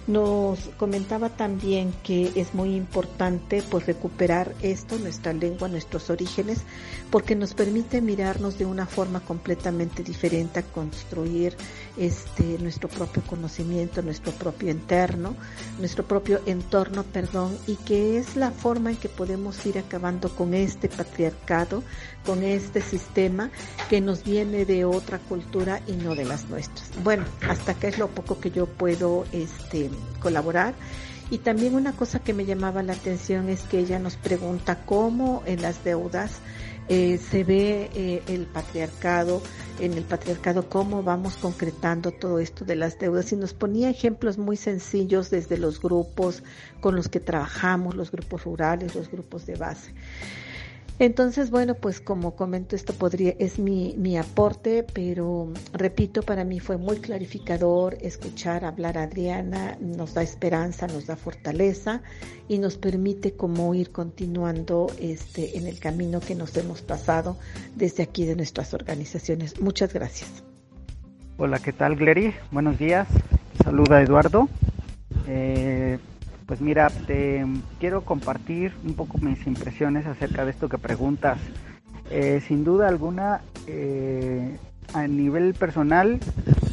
Nos 0.07 0.59
comentaba 0.77 1.29
también 1.29 1.91
que 2.03 2.31
es 2.35 2.53
muy 2.53 2.75
importante 2.75 3.63
pues 3.69 3.88
recuperar 3.88 4.53
esto, 4.62 5.00
nuestra 5.00 5.33
lengua, 5.33 5.67
nuestros 5.67 6.12
orígenes, 6.12 6.62
porque 7.09 7.35
nos 7.35 7.55
permite 7.55 8.01
mirarnos 8.01 8.59
de 8.59 8.65
una 8.65 8.85
forma 8.85 9.19
completamente 9.21 10.03
diferente 10.03 10.59
a 10.59 10.63
construir 10.63 11.57
este 11.97 12.59
nuestro 12.59 12.88
propio 12.88 13.24
conocimiento, 13.24 14.03
nuestro 14.03 14.31
propio 14.31 14.69
interno, 14.69 15.35
nuestro 15.79 16.05
propio 16.05 16.39
entorno, 16.45 17.03
perdón, 17.03 17.57
y 17.65 17.75
que 17.75 18.17
es 18.17 18.35
la 18.35 18.51
forma 18.51 18.91
en 18.91 18.97
que 18.97 19.09
podemos 19.09 19.65
ir 19.65 19.79
acabando 19.79 20.29
con 20.29 20.53
este 20.53 20.88
patriarcado, 20.88 21.81
con 22.25 22.43
este 22.43 22.81
sistema 22.81 23.50
que 23.89 24.01
nos 24.01 24.24
viene 24.24 24.65
de 24.65 24.85
otra 24.85 25.17
cultura 25.17 25.81
y 25.88 25.93
no 25.93 26.13
de 26.13 26.25
las 26.25 26.47
nuestras. 26.50 26.91
Bueno, 27.03 27.25
hasta 27.47 27.71
acá 27.71 27.88
es 27.88 27.97
lo 27.97 28.07
poco 28.07 28.39
que 28.39 28.51
yo 28.51 28.67
puedo 28.67 29.25
este 29.31 29.89
colaborar. 30.20 30.74
Y 31.32 31.40
también 31.40 31.74
una 31.74 31.94
cosa 31.94 32.20
que 32.20 32.34
me 32.34 32.46
llamaba 32.46 32.84
la 32.84 32.94
atención 32.94 33.50
es 33.50 33.62
que 33.64 33.80
ella 33.80 33.98
nos 33.98 34.16
pregunta 34.16 34.86
cómo 34.86 35.42
en 35.46 35.62
las 35.62 35.84
deudas 35.84 36.34
eh, 36.88 37.18
se 37.18 37.44
ve 37.44 37.90
eh, 37.96 38.22
el 38.28 38.46
patriarcado, 38.46 39.42
en 39.80 39.94
el 39.94 40.04
patriarcado 40.04 40.70
cómo 40.70 41.02
vamos 41.02 41.36
concretando 41.36 42.12
todo 42.12 42.38
esto 42.38 42.64
de 42.64 42.75
las 42.75 43.00
deudas 43.00 43.32
y 43.32 43.38
nos 43.38 43.56
ponía 43.56 43.90
ejemplos 43.90 44.38
muy 44.38 44.56
sencillos 44.56 45.32
desde 45.32 45.58
los 45.58 45.82
grupos 45.82 46.44
con 46.82 46.96
los 46.96 47.10
que 47.10 47.20
trabajamos, 47.20 47.96
los 47.96 48.12
grupos 48.12 48.44
rurales, 48.44 48.94
los 48.94 49.10
grupos 49.10 49.48
de 49.48 49.56
base. 49.56 49.96
Entonces, 50.98 51.52
bueno, 51.52 51.75
pues 51.75 52.00
como 52.00 52.38
comento, 52.38 52.75
esto 52.75 52.94
podría, 52.94 53.36
es 53.38 53.60
mi, 53.60 53.96
mi 53.98 54.18
aporte, 54.18 54.86
pero 54.94 55.52
repito, 55.74 56.24
para 56.24 56.46
mí 56.46 56.62
fue 56.62 56.78
muy 56.78 56.98
clarificador 56.98 57.98
escuchar 58.00 58.64
hablar 58.64 58.98
a 58.98 59.04
Adriana, 59.04 59.78
nos 59.82 60.14
da 60.14 60.24
esperanza, 60.24 60.88
nos 60.88 61.06
da 61.06 61.18
fortaleza 61.18 62.02
y 62.48 62.60
nos 62.60 62.78
permite 62.78 63.34
como 63.34 63.75
ir 63.75 63.92
continuando 63.92 64.88
este, 64.98 65.58
en 65.58 65.68
el 65.68 65.80
camino 65.80 66.22
que 66.22 66.34
nos 66.34 66.56
hemos 66.56 66.82
pasado 66.82 67.38
desde 67.75 68.04
aquí 68.04 68.25
de 68.25 68.38
nuestras 68.38 68.74
organizaciones. 68.74 69.60
Muchas 69.60 69.94
gracias. 69.94 70.44
Hola, 71.38 71.60
¿qué 71.60 71.74
tal, 71.74 71.98
Glery? 71.98 72.34
Buenos 72.52 72.80
días. 72.80 73.06
Saluda 73.62 74.02
Eduardo. 74.02 74.48
Eh, 75.28 76.00
pues 76.46 76.62
mira, 76.62 76.90
te 76.90 77.46
quiero 77.80 78.02
compartir 78.02 78.74
un 78.84 78.94
poco 78.94 79.18
mis 79.18 79.46
impresiones 79.48 80.06
acerca 80.06 80.46
de 80.46 80.52
esto 80.52 80.70
que 80.70 80.78
preguntas. 80.78 81.40
Eh, 82.12 82.42
sin 82.48 82.64
duda 82.64 82.88
alguna, 82.88 83.42
eh, 83.68 84.58
a 84.94 85.08
nivel 85.08 85.56
personal, 85.56 86.20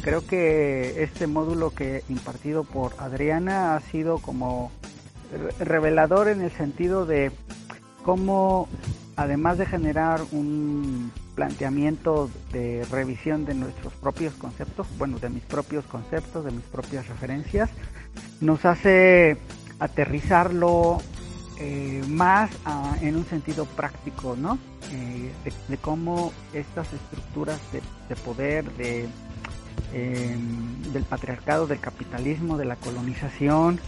creo 0.03 0.25
que 0.25 1.01
este 1.03 1.27
módulo 1.27 1.71
que 1.71 2.03
impartido 2.09 2.63
por 2.63 2.93
Adriana 2.99 3.75
ha 3.75 3.79
sido 3.79 4.19
como 4.19 4.71
revelador 5.59 6.27
en 6.27 6.41
el 6.41 6.51
sentido 6.51 7.05
de 7.07 7.31
cómo, 8.03 8.67
además 9.15 9.57
de 9.57 9.65
generar 9.65 10.21
un 10.31 11.11
planteamiento 11.33 12.29
de 12.51 12.85
revisión 12.91 13.45
de 13.45 13.55
nuestros 13.55 13.93
propios 13.93 14.35
conceptos, 14.35 14.85
bueno, 14.99 15.17
de 15.17 15.29
mis 15.29 15.43
propios 15.43 15.85
conceptos, 15.85 16.45
de 16.45 16.51
mis 16.51 16.65
propias 16.65 17.07
referencias, 17.07 17.71
nos 18.39 18.65
hace 18.65 19.37
aterrizarlo 19.83 20.99
eh, 21.59 22.01
más 22.07 22.49
ah, 22.65 22.95
en 23.01 23.17
un 23.17 23.25
sentido 23.25 23.65
práctico, 23.65 24.35
¿no? 24.37 24.57
Eh, 24.91 25.31
de, 25.67 25.77
cómo 25.77 26.31
estas 26.53 26.87
estructuras 26.93 27.59
de, 27.71 28.15
poder, 28.15 28.71
de, 28.73 29.07
em, 29.93 30.81
del 30.93 31.03
patriarcado, 31.03 31.67
del 31.67 31.79
capitalismo, 31.79 32.57
de 32.57 32.65
la 32.65 32.75
colonización 32.77 33.79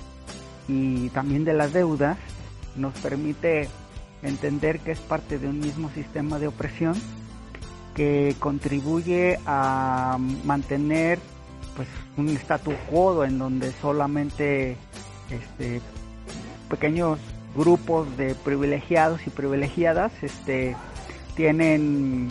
y 0.67 1.09
también 1.09 1.45
de 1.45 1.53
las 1.53 1.71
deudas, 1.71 2.17
nos 2.75 2.93
permite 2.95 3.69
entender 4.21 4.79
que 4.79 4.91
es 4.91 4.99
parte 4.99 5.39
de 5.39 5.47
un 5.47 5.59
mismo 5.59 5.89
sistema 5.91 6.39
de 6.39 6.47
opresión 6.47 6.95
que 7.93 8.35
contribuye 8.39 9.39
a 9.45 10.17
mantener 10.43 11.19
pues 11.75 11.87
un 12.17 12.29
statu 12.29 12.73
quo 12.89 13.23
en 13.23 13.37
donde 13.37 13.71
solamente 13.81 14.77
este, 15.29 15.81
pequeños 16.69 17.19
grupos 17.55 18.17
de 18.17 18.35
privilegiados 18.35 19.25
y 19.27 19.29
privilegiadas 19.29 20.11
este, 20.21 20.75
tienen 21.35 22.29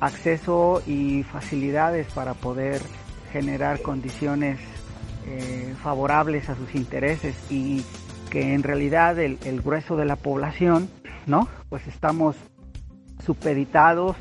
acceso 0.00 0.82
y 0.86 1.22
facilidades 1.24 2.06
para 2.12 2.34
poder 2.34 2.80
generar 3.32 3.82
condiciones 3.82 4.58
eh, 5.26 5.74
favorables 5.82 6.48
a 6.48 6.54
sus 6.54 6.74
intereses 6.74 7.34
y 7.50 7.84
que 8.30 8.54
en 8.54 8.62
realidad 8.62 9.18
el, 9.18 9.38
el, 9.44 9.62
grueso 9.62 9.96
de 9.96 10.04
la 10.04 10.16
población, 10.16 10.88
¿no? 11.26 11.48
Pues 11.68 11.86
estamos 11.86 12.36
supeditados, 13.24 14.16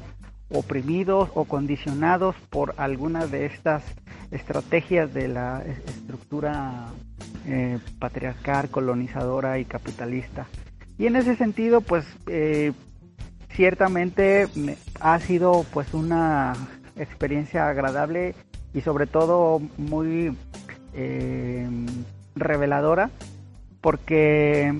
oprimidos 0.50 1.30
o 1.34 1.46
condicionados 1.46 2.36
por 2.50 2.74
alguna 2.78 3.28
de 3.28 3.46
estas 3.46 3.84
estrategias 4.32 5.14
de 5.14 5.28
la 5.28 5.64
estructura 5.66 6.88
eh, 7.46 7.80
patriarcal, 8.00 8.70
colonizadora 8.70 9.60
y 9.60 9.66
capitalista. 9.66 10.48
Y 10.98 11.06
en 11.06 11.16
ese 11.16 11.36
sentido, 11.36 11.82
pues 11.82 12.06
eh, 12.28 12.74
ciertamente 13.50 14.48
ha 15.00 15.20
sido 15.20 15.66
pues 15.74 15.94
una 15.94 16.54
experiencia 16.96 17.68
agradable 17.68 18.36
y 18.74 18.82
sobre 18.82 19.08
todo 19.08 19.62
muy 19.78 20.36
eh, 20.94 21.70
reveladora 22.36 23.10
porque 23.82 24.74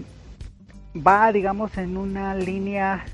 va 0.96 1.32
digamos 1.32 1.78
en 1.78 1.98
una 1.98 2.36
línea 2.36 3.06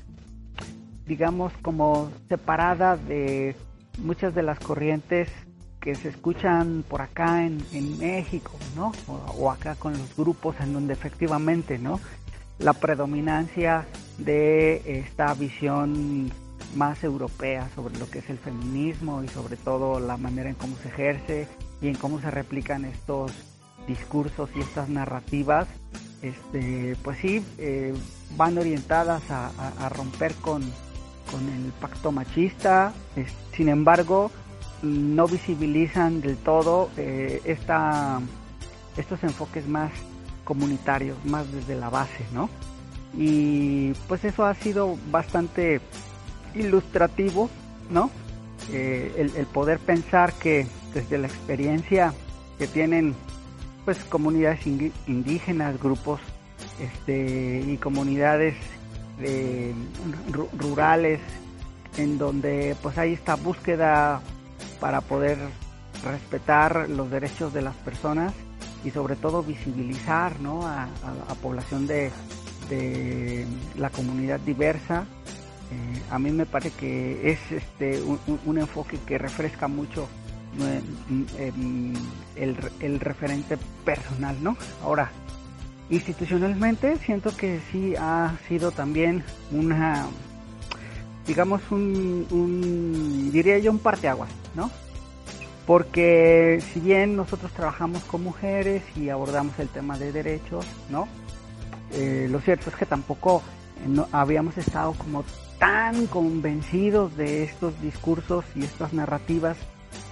digamos 1.06 1.52
como 1.62 2.10
separada 2.28 2.96
de 2.96 3.56
muchas 3.98 4.34
de 4.34 4.42
las 4.42 4.58
corrientes 4.58 5.28
que 5.80 5.94
se 5.94 6.08
escuchan 6.08 6.82
por 6.88 7.02
acá 7.02 7.44
en, 7.44 7.98
México, 7.98 8.52
¿no? 8.74 8.92
O, 9.06 9.50
acá 9.50 9.74
con 9.74 9.92
los 9.92 10.16
grupos 10.16 10.56
en 10.60 10.72
donde 10.72 10.94
efectivamente, 10.94 11.78
¿no? 11.78 12.00
La 12.58 12.72
predominancia 12.72 13.84
de 14.16 15.00
esta 15.00 15.34
visión 15.34 16.32
más 16.74 17.04
europea 17.04 17.68
sobre 17.74 17.98
lo 17.98 18.08
que 18.08 18.20
es 18.20 18.30
el 18.30 18.38
feminismo 18.38 19.22
y 19.22 19.28
sobre 19.28 19.56
todo 19.56 20.00
la 20.00 20.16
manera 20.16 20.48
en 20.48 20.54
cómo 20.54 20.76
se 20.76 20.88
ejerce 20.88 21.48
y 21.82 21.88
en 21.88 21.96
cómo 21.96 22.20
se 22.20 22.30
replican 22.30 22.84
estos 22.86 23.32
discursos 23.86 24.48
y 24.56 24.60
estas 24.60 24.88
narrativas, 24.88 25.68
este, 26.22 26.96
pues 27.02 27.18
sí, 27.18 27.44
eh, 27.58 27.94
van 28.36 28.56
orientadas 28.58 29.22
a, 29.30 29.88
romper 29.90 30.34
con, 30.36 30.62
con, 31.34 31.48
el 31.48 31.72
pacto 31.72 32.12
machista. 32.12 32.92
sin 33.52 33.68
embargo, 33.68 34.30
no 34.82 35.26
visibilizan 35.26 36.20
del 36.20 36.36
todo 36.36 36.90
eh, 36.96 37.40
esta, 37.44 38.20
estos 38.96 39.22
enfoques 39.22 39.66
más 39.66 39.90
comunitarios, 40.44 41.16
más 41.24 41.50
desde 41.52 41.74
la 41.74 41.88
base, 41.88 42.24
¿no? 42.32 42.50
Y 43.16 43.92
pues 44.08 44.24
eso 44.24 44.44
ha 44.44 44.54
sido 44.54 44.98
bastante 45.10 45.80
ilustrativo, 46.54 47.48
¿no? 47.90 48.10
Eh, 48.72 49.30
el, 49.36 49.46
poder 49.46 49.78
pensar 49.78 50.32
que 50.34 50.66
desde 50.92 51.18
la 51.18 51.26
experiencia 51.26 52.12
que 52.58 52.66
tienen 52.66 53.14
pues 53.84 53.98
comunidades 54.04 54.66
indígenas, 54.66 55.78
grupos 55.80 56.20
este, 56.80 57.62
y 57.66 57.76
comunidades 57.76 58.56
eh, 59.20 59.74
rurales 60.58 61.20
en 61.96 62.18
donde 62.18 62.76
pues 62.82 62.98
hay 62.98 63.12
esta 63.12 63.36
búsqueda 63.36 64.20
para 64.80 65.00
poder 65.00 65.38
respetar 66.04 66.88
los 66.88 67.10
derechos 67.10 67.52
de 67.52 67.62
las 67.62 67.74
personas 67.76 68.32
y 68.84 68.90
sobre 68.90 69.16
todo 69.16 69.42
visibilizar 69.42 70.40
¿no? 70.40 70.66
a, 70.66 70.88
la 71.28 71.34
población 71.36 71.86
de, 71.86 72.10
la 73.76 73.90
comunidad 73.90 74.40
diversa. 74.40 75.06
Eh, 75.70 76.02
a 76.10 76.18
mí 76.18 76.30
me 76.30 76.44
parece 76.44 76.72
que 76.72 77.30
es 77.30 77.52
este, 77.52 78.02
un, 78.02 78.58
enfoque 78.58 78.98
que 79.06 79.16
refresca 79.16 79.68
mucho 79.68 80.06
el, 81.38 82.56
el, 82.80 83.00
referente 83.00 83.56
personal, 83.84 84.36
¿no? 84.42 84.56
Ahora, 84.82 85.10
institucionalmente 85.90 86.96
siento 86.98 87.36
que 87.36 87.60
sí 87.70 87.94
ha 87.96 88.34
sido 88.48 88.70
también 88.70 89.22
una 89.52 90.06
digamos, 91.26 91.62
un, 91.70 93.30
diría 93.32 93.58
yo, 93.58 93.70
un 93.70 93.78
parteaguas, 93.78 94.30
¿no? 94.54 94.70
Porque 95.66 96.62
si 96.72 96.80
bien 96.80 97.16
nosotros 97.16 97.52
trabajamos 97.52 98.04
con 98.04 98.22
mujeres 98.22 98.82
y 98.96 99.08
abordamos 99.08 99.58
el 99.58 99.68
tema 99.68 99.98
de 99.98 100.12
derechos, 100.12 100.66
¿no? 100.90 101.08
Eh, 101.92 102.28
lo 102.30 102.40
cierto 102.40 102.70
es 102.70 102.76
que 102.76 102.86
tampoco 102.86 103.42
eh, 103.82 103.88
no, 103.88 104.06
habíamos 104.12 104.58
estado 104.58 104.92
como 104.92 105.24
tan 105.58 106.06
convencidos 106.06 107.16
de 107.16 107.44
estos 107.44 107.80
discursos 107.80 108.44
y 108.54 108.64
estas 108.64 108.92
narrativas 108.92 109.56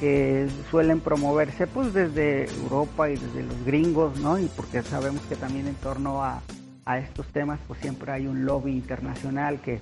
que 0.03 0.49
suelen 0.69 0.99
promoverse 0.99 1.69
pues 1.69 1.95
desde 1.95 2.47
Europa 2.65 3.09
y 3.09 3.15
desde 3.15 3.45
los 3.45 3.65
gringos, 3.65 4.19
¿no? 4.19 4.37
Y 4.37 4.47
porque 4.47 4.83
sabemos 4.83 5.21
que 5.29 5.37
también 5.37 5.69
en 5.69 5.77
torno 5.77 6.25
a, 6.25 6.43
a 6.85 6.99
estos 6.99 7.29
temas 7.29 7.61
pues 7.69 7.79
siempre 7.79 8.11
hay 8.11 8.27
un 8.27 8.45
lobby 8.45 8.73
internacional 8.73 9.61
que 9.61 9.79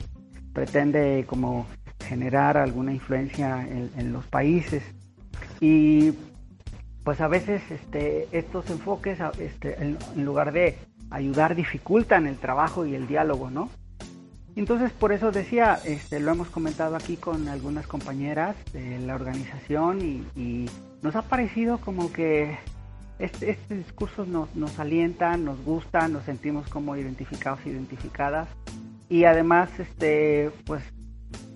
pretende 0.52 1.24
como 1.26 1.66
generar 2.06 2.59
alguna 2.59 2.92
influencia 2.92 3.66
en, 3.66 4.12
los 4.12 4.26
países 4.26 4.83
y 5.59 6.12
pues 7.02 7.22
a 7.22 7.28
veces 7.28 7.62
este, 7.70 8.28
estos 8.30 8.68
enfoques 8.68 9.18
este, 9.38 9.83
en, 9.83 9.96
lugar 10.22 10.52
de 10.52 10.76
ayudar 11.09 11.54
dificultan 11.54 12.26
el 12.26 12.37
trabajo 12.37 12.85
y 12.85 12.94
el 12.94 13.06
diálogo, 13.06 13.50
¿no? 13.50 13.70
Entonces 14.56 14.92
por 14.92 15.12
eso 15.12 15.30
decía, 15.30 15.78
este, 15.84 16.20
lo 16.20 16.32
hemos 16.32 16.48
comentado 16.48 16.96
aquí 16.96 17.16
con 17.16 17.48
algunas 17.48 17.86
compañeras 17.86 18.56
de 18.72 18.98
la 18.98 19.14
organización 19.14 20.00
y, 20.36 20.68
nos 21.02 21.16
ha 21.16 21.22
parecido 21.22 21.78
como 21.78 22.12
que 22.12 22.58
este, 23.18 23.52
estos 23.52 23.78
discursos 23.78 24.28
nos, 24.28 24.54
nos 24.54 24.78
alientan, 24.78 25.46
nos 25.46 25.58
gustan, 25.64 26.12
nos 26.12 26.24
sentimos 26.24 26.68
como 26.68 26.94
identificados, 26.94 27.64
identificadas 27.64 28.48
y 29.08 29.24
además 29.24 29.70
este 29.78 30.50
pues 30.66 30.82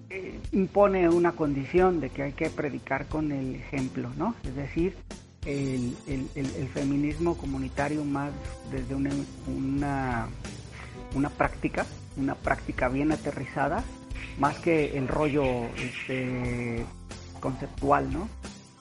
eh, 0.09 0.41
impone 0.53 1.09
una 1.09 1.33
condición 1.33 2.01
de 2.01 2.09
que 2.09 2.23
hay 2.23 2.33
que 2.33 2.49
predicar 2.49 3.07
con 3.07 3.33
el 3.33 3.57
ejemplo, 3.57 4.11
¿no? 4.17 4.35
Es 4.45 4.55
decir, 4.55 4.95
el, 5.47 6.69
feminismo 6.73 7.37
comunitario 7.37 8.05
más 8.05 8.33
desde 8.71 8.95
una, 8.95 9.11
una, 11.15 11.29
práctica, 11.31 11.87
una 12.17 12.35
práctica 12.35 12.89
bien 12.89 13.13
aterrizada, 13.13 13.85
más 14.39 14.57
que 14.59 14.97
el 14.97 15.09
rollo 15.09 15.45
este, 15.77 16.85
conceptual, 17.41 18.13
¿no? 18.13 18.29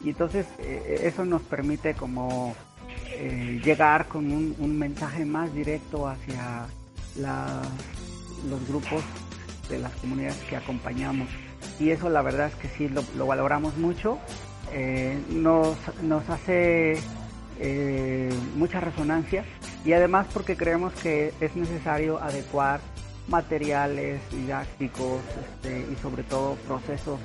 Y 0.04 0.10
entonces 0.10 0.46
eh, 0.60 1.02
eso 1.04 1.26
nos 1.26 1.41
permite 1.43 1.93
como 1.93 2.56
eh, 3.12 3.62
llegar 3.63 4.08
con 4.08 4.32
un, 4.32 4.80
mensaje 4.80 5.24
más 5.24 5.54
directo 5.54 6.08
hacia 6.08 6.65
las 7.15 7.67
los 8.50 8.67
grupos 8.67 9.02
de 9.69 9.80
las 9.80 9.91
comunidades 9.93 10.38
que 10.50 10.58
acompañamos. 10.58 11.30
Y 11.80 11.91
eso 11.91 12.10
la 12.10 12.22
verdad 12.22 12.48
es 12.48 12.56
que 12.56 12.67
sí 12.69 12.89
lo, 12.89 13.26
valoramos 13.26 13.78
mucho. 13.78 14.19
Eh, 14.74 15.17
nos, 15.30 15.78
nos 16.02 16.28
hace 16.30 16.98
eh, 17.60 18.34
mucha 18.56 18.80
resonancia 18.80 19.46
y 19.86 19.93
además 19.93 20.28
porque 20.34 20.58
creemos 20.58 20.93
que 20.93 21.34
es 21.39 21.56
necesario 21.56 22.22
adecuar 22.22 22.80
materiales 23.28 24.22
didácticos 24.32 25.22
este, 25.42 25.88
y 25.92 25.96
sobre 26.02 26.24
todo 26.24 26.56
procesos 26.68 27.20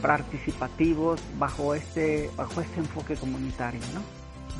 participativos 0.00 1.20
bajo 1.38 1.74
este, 1.74 2.30
bajo 2.36 2.60
este 2.60 2.80
enfoque 2.80 3.14
comunitario. 3.16 3.80
¿no? 3.94 4.00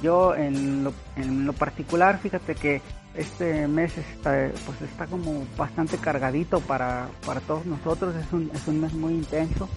Yo 0.03 0.35
en 0.35 0.85
lo, 0.85 0.93
en 1.17 1.47
lo 1.47 1.53
particular, 1.53 2.19
fíjate 2.19 2.55
que 2.55 2.81
este 3.15 3.69
mes 3.69 3.97
está, 3.99 4.51
pues 4.67 4.81
está 4.83 5.07
como 5.07 5.45
bastante 5.57 5.99
cargadito 5.99 6.61
para, 6.61 7.09
para 7.27 7.41
todos 7.41 7.67
nosotros, 7.67 8.15
es 8.17 8.33
un, 8.33 8.51
es 8.55 8.67
un 8.67 8.81
mes 8.81 8.93
muy 8.95 9.15
intenso 9.15 9.69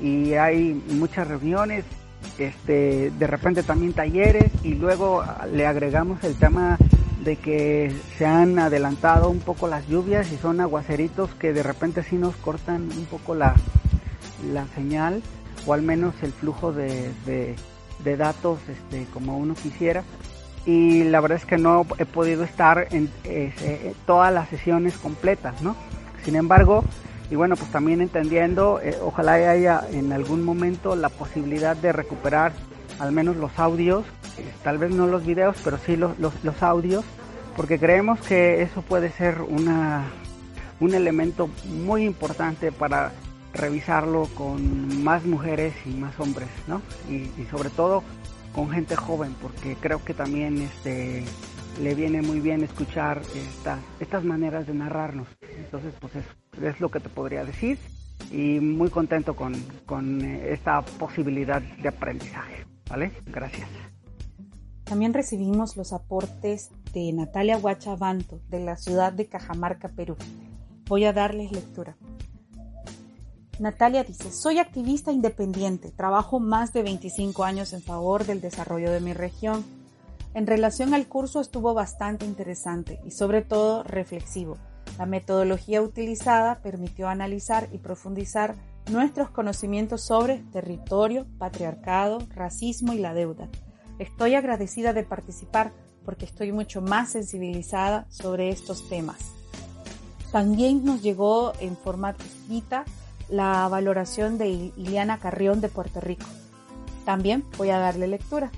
y 0.00 0.32
hay 0.34 0.74
muchas 0.88 1.28
reuniones, 1.28 1.84
este, 2.38 3.10
de 3.10 3.26
repente 3.26 3.62
también 3.62 3.92
talleres 3.92 4.50
y 4.62 4.74
luego 4.74 5.22
le 5.52 5.66
agregamos 5.66 6.24
el 6.24 6.36
tema 6.36 6.78
de 7.24 7.36
que 7.36 7.94
se 8.16 8.26
han 8.26 8.58
adelantado 8.58 9.30
un 9.30 9.40
poco 9.40 9.68
las 9.68 9.86
lluvias 9.88 10.32
y 10.32 10.36
son 10.36 10.60
aguaceritos 10.60 11.34
que 11.34 11.52
de 11.52 11.62
repente 11.62 12.02
sí 12.02 12.16
nos 12.16 12.34
cortan 12.36 12.82
un 12.96 13.06
poco 13.06 13.34
la, 13.34 13.54
la 14.52 14.66
señal 14.68 15.22
o 15.66 15.74
al 15.74 15.82
menos 15.82 16.14
el 16.22 16.32
flujo 16.32 16.72
de, 16.72 17.10
de, 17.26 18.16
datos 18.16 18.58
este, 18.68 19.06
como 19.12 19.38
uno 19.38 19.54
quisiera. 19.54 20.02
Y 20.66 21.04
la 21.04 21.20
verdad 21.20 21.38
es 21.38 21.44
que 21.44 21.58
no 21.58 21.86
he 21.98 22.06
podido 22.06 22.44
estar 22.44 22.88
en 22.90 23.10
todas 24.06 24.32
las 24.32 24.48
sesiones 24.48 24.96
completas, 24.98 25.62
¿no? 25.62 25.74
Sin 26.24 26.36
embargo, 26.36 26.84
y 27.30 27.36
bueno, 27.36 27.56
pues 27.56 27.70
también 27.70 28.00
entendiendo, 28.00 28.80
eh, 28.82 28.96
ojalá 29.02 29.34
haya 29.34 29.82
en 29.92 30.12
algún 30.12 30.44
momento 30.44 30.96
la 30.96 31.08
posibilidad 31.08 31.76
de 31.76 31.92
recuperar 31.92 32.52
al 32.98 33.12
menos 33.12 33.36
los 33.36 33.56
audios, 33.58 34.04
tal 34.62 34.78
vez 34.78 34.90
no 34.90 35.06
los 35.06 35.24
videos, 35.24 35.56
pero 35.62 35.78
sí 35.78 35.96
los, 35.96 36.18
los, 36.18 36.62
audios, 36.62 37.04
porque 37.56 37.78
creemos 37.78 38.20
que 38.20 38.62
eso 38.62 38.82
puede 38.82 39.10
ser 39.10 39.40
una, 39.42 40.04
un 40.80 40.94
elemento 40.94 41.48
muy 41.64 42.04
importante 42.04 42.72
para 42.72 43.12
revisarlo 43.52 44.28
con 44.34 45.02
más 45.02 45.24
mujeres 45.24 45.74
y 45.84 45.90
más 45.90 46.18
hombres, 46.20 46.48
¿no? 46.68 46.82
Y, 47.08 47.30
y 47.40 47.46
sobre 47.50 47.70
todo 47.70 48.02
con 48.54 48.70
gente 48.70 48.96
joven, 48.96 49.34
porque 49.40 49.76
creo 49.80 50.04
que 50.04 50.14
también 50.14 50.62
este, 50.62 51.24
le 51.80 51.94
viene 51.94 52.22
muy 52.22 52.40
bien 52.40 52.62
escuchar 52.62 53.22
esta, 53.34 53.78
estas 54.00 54.24
maneras 54.24 54.66
de 54.66 54.74
narrarnos. 54.74 55.28
Entonces, 55.56 55.94
pues 56.00 56.16
eso 56.16 56.28
es 56.62 56.80
lo 56.80 56.90
que 56.90 57.00
te 57.00 57.08
podría 57.08 57.44
decir 57.44 57.78
y 58.30 58.60
muy 58.60 58.90
contento 58.90 59.34
con, 59.34 59.54
con 59.86 60.20
eh, 60.24 60.52
esta 60.52 60.82
posibilidad 60.82 61.60
de 61.62 61.88
aprendizaje. 61.88 62.64
¿Vale? 62.88 63.12
Gracias. 63.26 63.68
También 64.90 65.14
recibimos 65.14 65.76
los 65.76 65.92
aportes 65.92 66.70
de 66.92 67.12
Natalia 67.12 67.56
Huachavanto 67.56 68.40
de 68.48 68.58
la 68.58 68.76
ciudad 68.76 69.12
de 69.12 69.28
Cajamarca, 69.28 69.88
Perú. 69.88 70.16
Voy 70.88 71.04
a 71.04 71.12
darles 71.12 71.52
lectura. 71.52 71.96
Natalia 73.60 74.02
dice, 74.02 74.32
soy 74.32 74.58
activista 74.58 75.12
independiente, 75.12 75.92
trabajo 75.92 76.40
más 76.40 76.72
de 76.72 76.82
25 76.82 77.44
años 77.44 77.72
en 77.72 77.82
favor 77.82 78.26
del 78.26 78.40
desarrollo 78.40 78.90
de 78.90 79.00
mi 79.00 79.12
región. 79.12 79.64
En 80.34 80.48
relación 80.48 80.92
al 80.92 81.06
curso 81.06 81.40
estuvo 81.40 81.72
bastante 81.72 82.26
interesante 82.26 82.98
y 83.06 83.12
sobre 83.12 83.42
todo 83.42 83.84
reflexivo 83.84 84.58
la 84.98 85.06
metodología 85.06 85.80
utilizada 85.82 86.60
permitió 86.62 87.08
analizar 87.08 87.68
y 87.72 87.78
profundizar 87.78 88.56
nuestros 88.90 89.30
conocimientos 89.30 90.02
sobre 90.02 90.38
territorio, 90.52 91.26
patriarcado, 91.38 92.18
racismo 92.34 92.92
y 92.92 92.98
la 92.98 93.14
deuda. 93.14 93.48
Estoy 94.00 94.34
agradecida 94.34 94.94
de 94.94 95.02
participar 95.02 95.72
porque 96.06 96.24
estoy 96.24 96.52
mucho 96.52 96.80
más 96.80 97.10
sensibilizada 97.10 98.06
sobre 98.08 98.48
estos 98.48 98.88
temas. 98.88 99.18
También 100.32 100.86
nos 100.86 101.02
llegó 101.02 101.52
en 101.60 101.76
formato 101.76 102.24
escrita 102.24 102.86
la 103.28 103.68
valoración 103.68 104.38
de 104.38 104.48
Iliana 104.48 105.18
Carrión 105.18 105.60
de 105.60 105.68
Puerto 105.68 106.00
Rico. 106.00 106.24
También 107.04 107.44
voy 107.58 107.68
a 107.68 107.78
darle 107.78 108.06
lectura. 108.06 108.50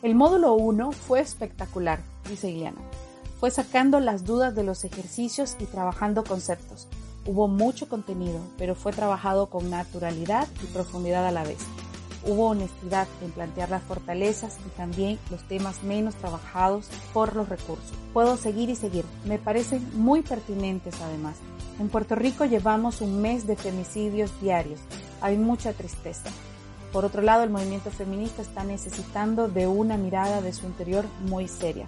El 0.00 0.14
módulo 0.14 0.54
1 0.54 0.92
fue 0.92 1.20
espectacular, 1.20 2.00
dice 2.30 2.48
Iliana. 2.48 2.80
Fue 3.40 3.50
sacando 3.50 4.00
las 4.00 4.24
dudas 4.24 4.54
de 4.54 4.62
los 4.62 4.84
ejercicios 4.84 5.54
y 5.60 5.66
trabajando 5.66 6.24
conceptos. 6.24 6.88
Hubo 7.26 7.46
mucho 7.46 7.90
contenido, 7.90 8.40
pero 8.56 8.74
fue 8.74 8.92
trabajado 8.94 9.50
con 9.50 9.68
naturalidad 9.68 10.48
y 10.62 10.66
profundidad 10.72 11.26
a 11.26 11.30
la 11.30 11.44
vez. 11.44 11.58
Hubo 12.24 12.50
honestidad 12.50 13.08
en 13.22 13.30
plantear 13.32 13.70
las 13.70 13.82
fortalezas 13.82 14.58
y 14.66 14.68
también 14.76 15.18
los 15.30 15.42
temas 15.48 15.82
menos 15.82 16.14
trabajados 16.14 16.88
por 17.12 17.34
los 17.34 17.48
recursos. 17.48 17.92
Puedo 18.12 18.36
seguir 18.36 18.70
y 18.70 18.76
seguir. 18.76 19.04
Me 19.24 19.38
parecen 19.38 19.86
muy 19.94 20.22
pertinentes 20.22 20.94
además. 21.00 21.36
En 21.80 21.88
Puerto 21.88 22.14
Rico 22.14 22.44
llevamos 22.44 23.00
un 23.00 23.20
mes 23.20 23.46
de 23.46 23.56
femicidios 23.56 24.30
diarios. 24.40 24.80
Hay 25.20 25.36
mucha 25.36 25.72
tristeza. 25.72 26.30
Por 26.92 27.04
otro 27.04 27.22
lado, 27.22 27.42
el 27.42 27.50
movimiento 27.50 27.90
feminista 27.90 28.42
está 28.42 28.64
necesitando 28.64 29.48
de 29.48 29.66
una 29.66 29.96
mirada 29.96 30.42
de 30.42 30.52
su 30.52 30.66
interior 30.66 31.06
muy 31.26 31.48
seria. 31.48 31.86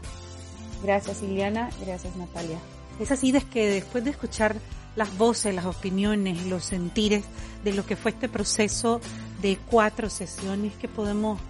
Gracias 0.83 1.23
Iliana, 1.23 1.70
gracias 1.85 2.16
Natalia. 2.16 2.59
Es 2.99 3.11
así 3.11 3.33
de 3.33 3.40
que 3.42 3.68
después 3.68 4.05
de 4.05 4.11
escuchar 4.11 4.57
las 4.96 5.16
voces, 5.16 5.54
las 5.54 5.64
opiniones, 5.64 6.46
los 6.46 6.64
sentires 6.64 7.24
de 7.64 7.72
lo 7.72 7.85
que 7.85 7.96
fue 7.96 8.12
este 8.12 8.28
proceso 8.28 9.00
de 9.42 9.59
cuatro 9.70 10.11
sesiones 10.11 10.74
que 10.74 10.88
podemos 10.88 11.40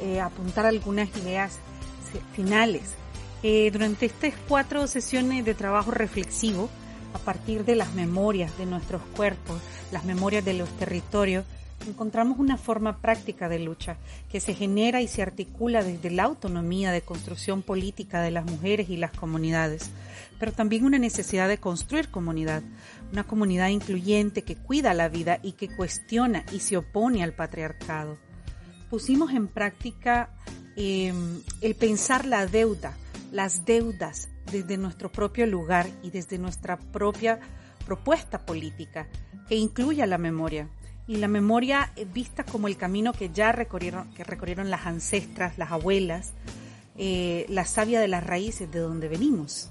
eh, 0.00 0.20
apuntar 0.20 0.66
algunas 0.66 1.08
ideas 1.16 1.58
finales. 2.34 2.94
Eh, 3.42 3.70
durante 3.70 4.06
estas 4.06 4.32
cuatro 4.48 4.86
sesiones 4.86 5.44
de 5.44 5.54
trabajo 5.54 5.90
reflexivo, 5.90 6.70
a 7.12 7.18
partir 7.18 7.64
de 7.64 7.76
las 7.76 7.94
memorias 7.94 8.56
de 8.58 8.66
nuestros 8.66 9.02
cuerpos, 9.16 9.60
las 9.92 10.04
memorias 10.04 10.44
de 10.44 10.54
los 10.54 10.68
territorios, 10.78 11.44
encontramos 11.86 12.38
una 12.38 12.56
forma 12.56 12.96
práctica 12.98 13.48
de 13.48 13.58
lucha 13.58 13.96
que 14.30 14.40
se 14.40 14.54
genera 14.54 15.02
y 15.02 15.08
se 15.08 15.22
articula 15.22 15.82
desde 15.82 16.10
la 16.10 16.24
autonomía 16.24 16.92
de 16.92 17.02
construcción 17.02 17.62
política 17.62 18.22
de 18.22 18.30
las 18.30 18.44
mujeres 18.46 18.88
y 18.88 18.96
las 18.96 19.12
comunidades, 19.12 19.90
pero 20.38 20.52
también 20.52 20.84
una 20.84 20.98
necesidad 20.98 21.48
de 21.48 21.58
construir 21.58 22.10
comunidad, 22.10 22.62
una 23.12 23.24
comunidad 23.24 23.68
incluyente 23.68 24.42
que 24.42 24.56
cuida 24.56 24.94
la 24.94 25.08
vida 25.08 25.38
y 25.42 25.52
que 25.52 25.68
cuestiona 25.68 26.44
y 26.52 26.60
se 26.60 26.76
opone 26.76 27.22
al 27.22 27.34
patriarcado. 27.34 28.18
Pusimos 28.90 29.32
en 29.32 29.48
práctica 29.48 30.30
em, 30.76 31.40
el 31.60 31.74
pensar 31.74 32.26
la 32.26 32.46
deuda, 32.46 32.96
las 33.32 33.64
deudas 33.64 34.28
desde 34.50 34.76
nuestro 34.76 35.10
propio 35.10 35.46
lugar 35.46 35.88
y 36.02 36.10
desde 36.10 36.38
nuestra 36.38 36.78
propia 36.78 37.40
propuesta 37.86 38.44
política 38.44 39.08
que 39.48 39.56
incluya 39.56 40.06
la 40.06 40.18
memoria 40.18 40.68
y 41.06 41.16
la 41.16 41.28
memoria 41.28 41.92
vista 42.12 42.44
como 42.44 42.68
el 42.68 42.76
camino 42.76 43.12
que 43.12 43.30
ya 43.30 43.52
recorrieron 43.52 44.70
las 44.70 44.86
ancestras, 44.86 45.58
las 45.58 45.70
abuelas, 45.70 46.32
eh, 46.96 47.44
la 47.48 47.66
savia 47.66 48.00
de 48.00 48.08
las 48.08 48.24
raíces 48.24 48.70
de 48.70 48.78
donde 48.78 49.08
venimos. 49.08 49.70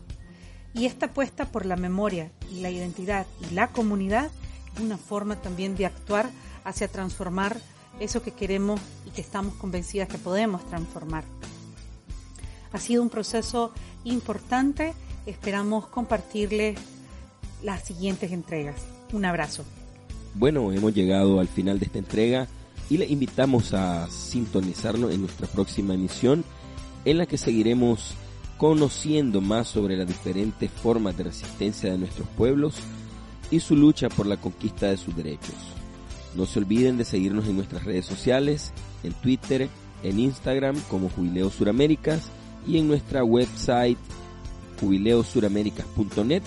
Y 0.73 0.85
esta 0.85 1.07
apuesta 1.07 1.45
por 1.45 1.65
la 1.65 1.75
memoria 1.75 2.31
y 2.51 2.61
la 2.61 2.69
identidad 2.69 3.27
y 3.49 3.53
la 3.53 3.67
comunidad 3.67 4.31
es 4.75 4.81
una 4.81 4.97
forma 4.97 5.35
también 5.35 5.75
de 5.75 5.85
actuar 5.85 6.29
hacia 6.63 6.87
transformar 6.87 7.57
eso 7.99 8.23
que 8.23 8.31
queremos 8.31 8.81
y 9.05 9.11
que 9.11 9.21
estamos 9.21 9.53
convencidas 9.55 10.07
que 10.07 10.17
podemos 10.17 10.65
transformar. 10.65 11.23
Ha 12.71 12.79
sido 12.79 13.03
un 13.03 13.09
proceso 13.09 13.71
importante, 14.03 14.93
esperamos 15.27 15.85
compartirles 15.87 16.79
las 17.61 17.83
siguientes 17.83 18.31
entregas. 18.31 18.75
Un 19.11 19.25
abrazo. 19.25 19.63
Bueno, 20.33 20.71
hemos 20.73 20.95
llegado 20.95 21.39
al 21.39 21.47
final 21.47 21.79
de 21.79 21.85
esta 21.85 21.99
entrega 21.99 22.47
y 22.89 22.97
le 22.97 23.05
invitamos 23.05 23.73
a 23.75 24.09
sintonizarnos 24.09 25.13
en 25.13 25.21
nuestra 25.21 25.47
próxima 25.47 25.93
emisión 25.93 26.43
en 27.05 27.19
la 27.19 27.27
que 27.27 27.37
seguiremos 27.37 28.15
conociendo 28.63 29.41
más 29.41 29.67
sobre 29.67 29.97
las 29.97 30.07
diferentes 30.07 30.71
formas 30.71 31.17
de 31.17 31.25
resistencia 31.25 31.91
de 31.91 31.97
nuestros 31.97 32.25
pueblos 32.29 32.75
y 33.51 33.59
su 33.59 33.75
lucha 33.75 34.07
por 34.07 34.25
la 34.25 34.37
conquista 34.37 34.87
de 34.87 34.95
sus 34.95 35.13
derechos. 35.17 35.53
No 36.33 36.45
se 36.45 36.59
olviden 36.59 36.95
de 36.95 37.03
seguirnos 37.03 37.45
en 37.45 37.57
nuestras 37.57 37.83
redes 37.83 38.05
sociales, 38.05 38.71
en 39.03 39.11
Twitter, 39.15 39.67
en 40.01 40.17
Instagram 40.17 40.79
como 40.89 41.09
Jubileo 41.09 41.49
Suraméricas 41.49 42.29
y 42.65 42.77
en 42.77 42.87
nuestra 42.87 43.25
website 43.25 43.97
jubileosuraméricas.net 44.79 46.43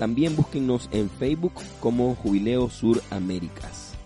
también 0.00 0.34
búsquennos 0.34 0.88
en 0.90 1.08
Facebook 1.08 1.52
como 1.78 2.16
Jubileo 2.16 2.68
Sur 2.70 3.00
Américas. 3.08 3.96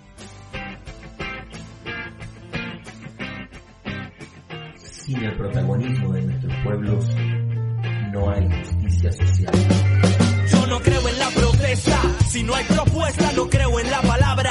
Sin 5.11 5.24
el 5.24 5.37
protagonismo 5.37 6.12
de 6.12 6.22
nuestros 6.22 6.55
pueblos, 6.62 7.05
no 8.12 8.31
hay 8.31 8.49
justicia 8.64 9.12
social. 9.12 9.53
Yo 10.51 10.66
no 10.66 10.81
creo 10.81 11.09
en 11.09 11.18
la 11.18 11.29
protesta, 11.31 12.01
si 12.29 12.42
no 12.42 12.55
hay 12.55 12.64
propuesta 12.64 13.33
no 13.37 13.49
creo 13.49 13.81
en 13.81 13.90
la 13.90 14.03
palabra 14.03 14.50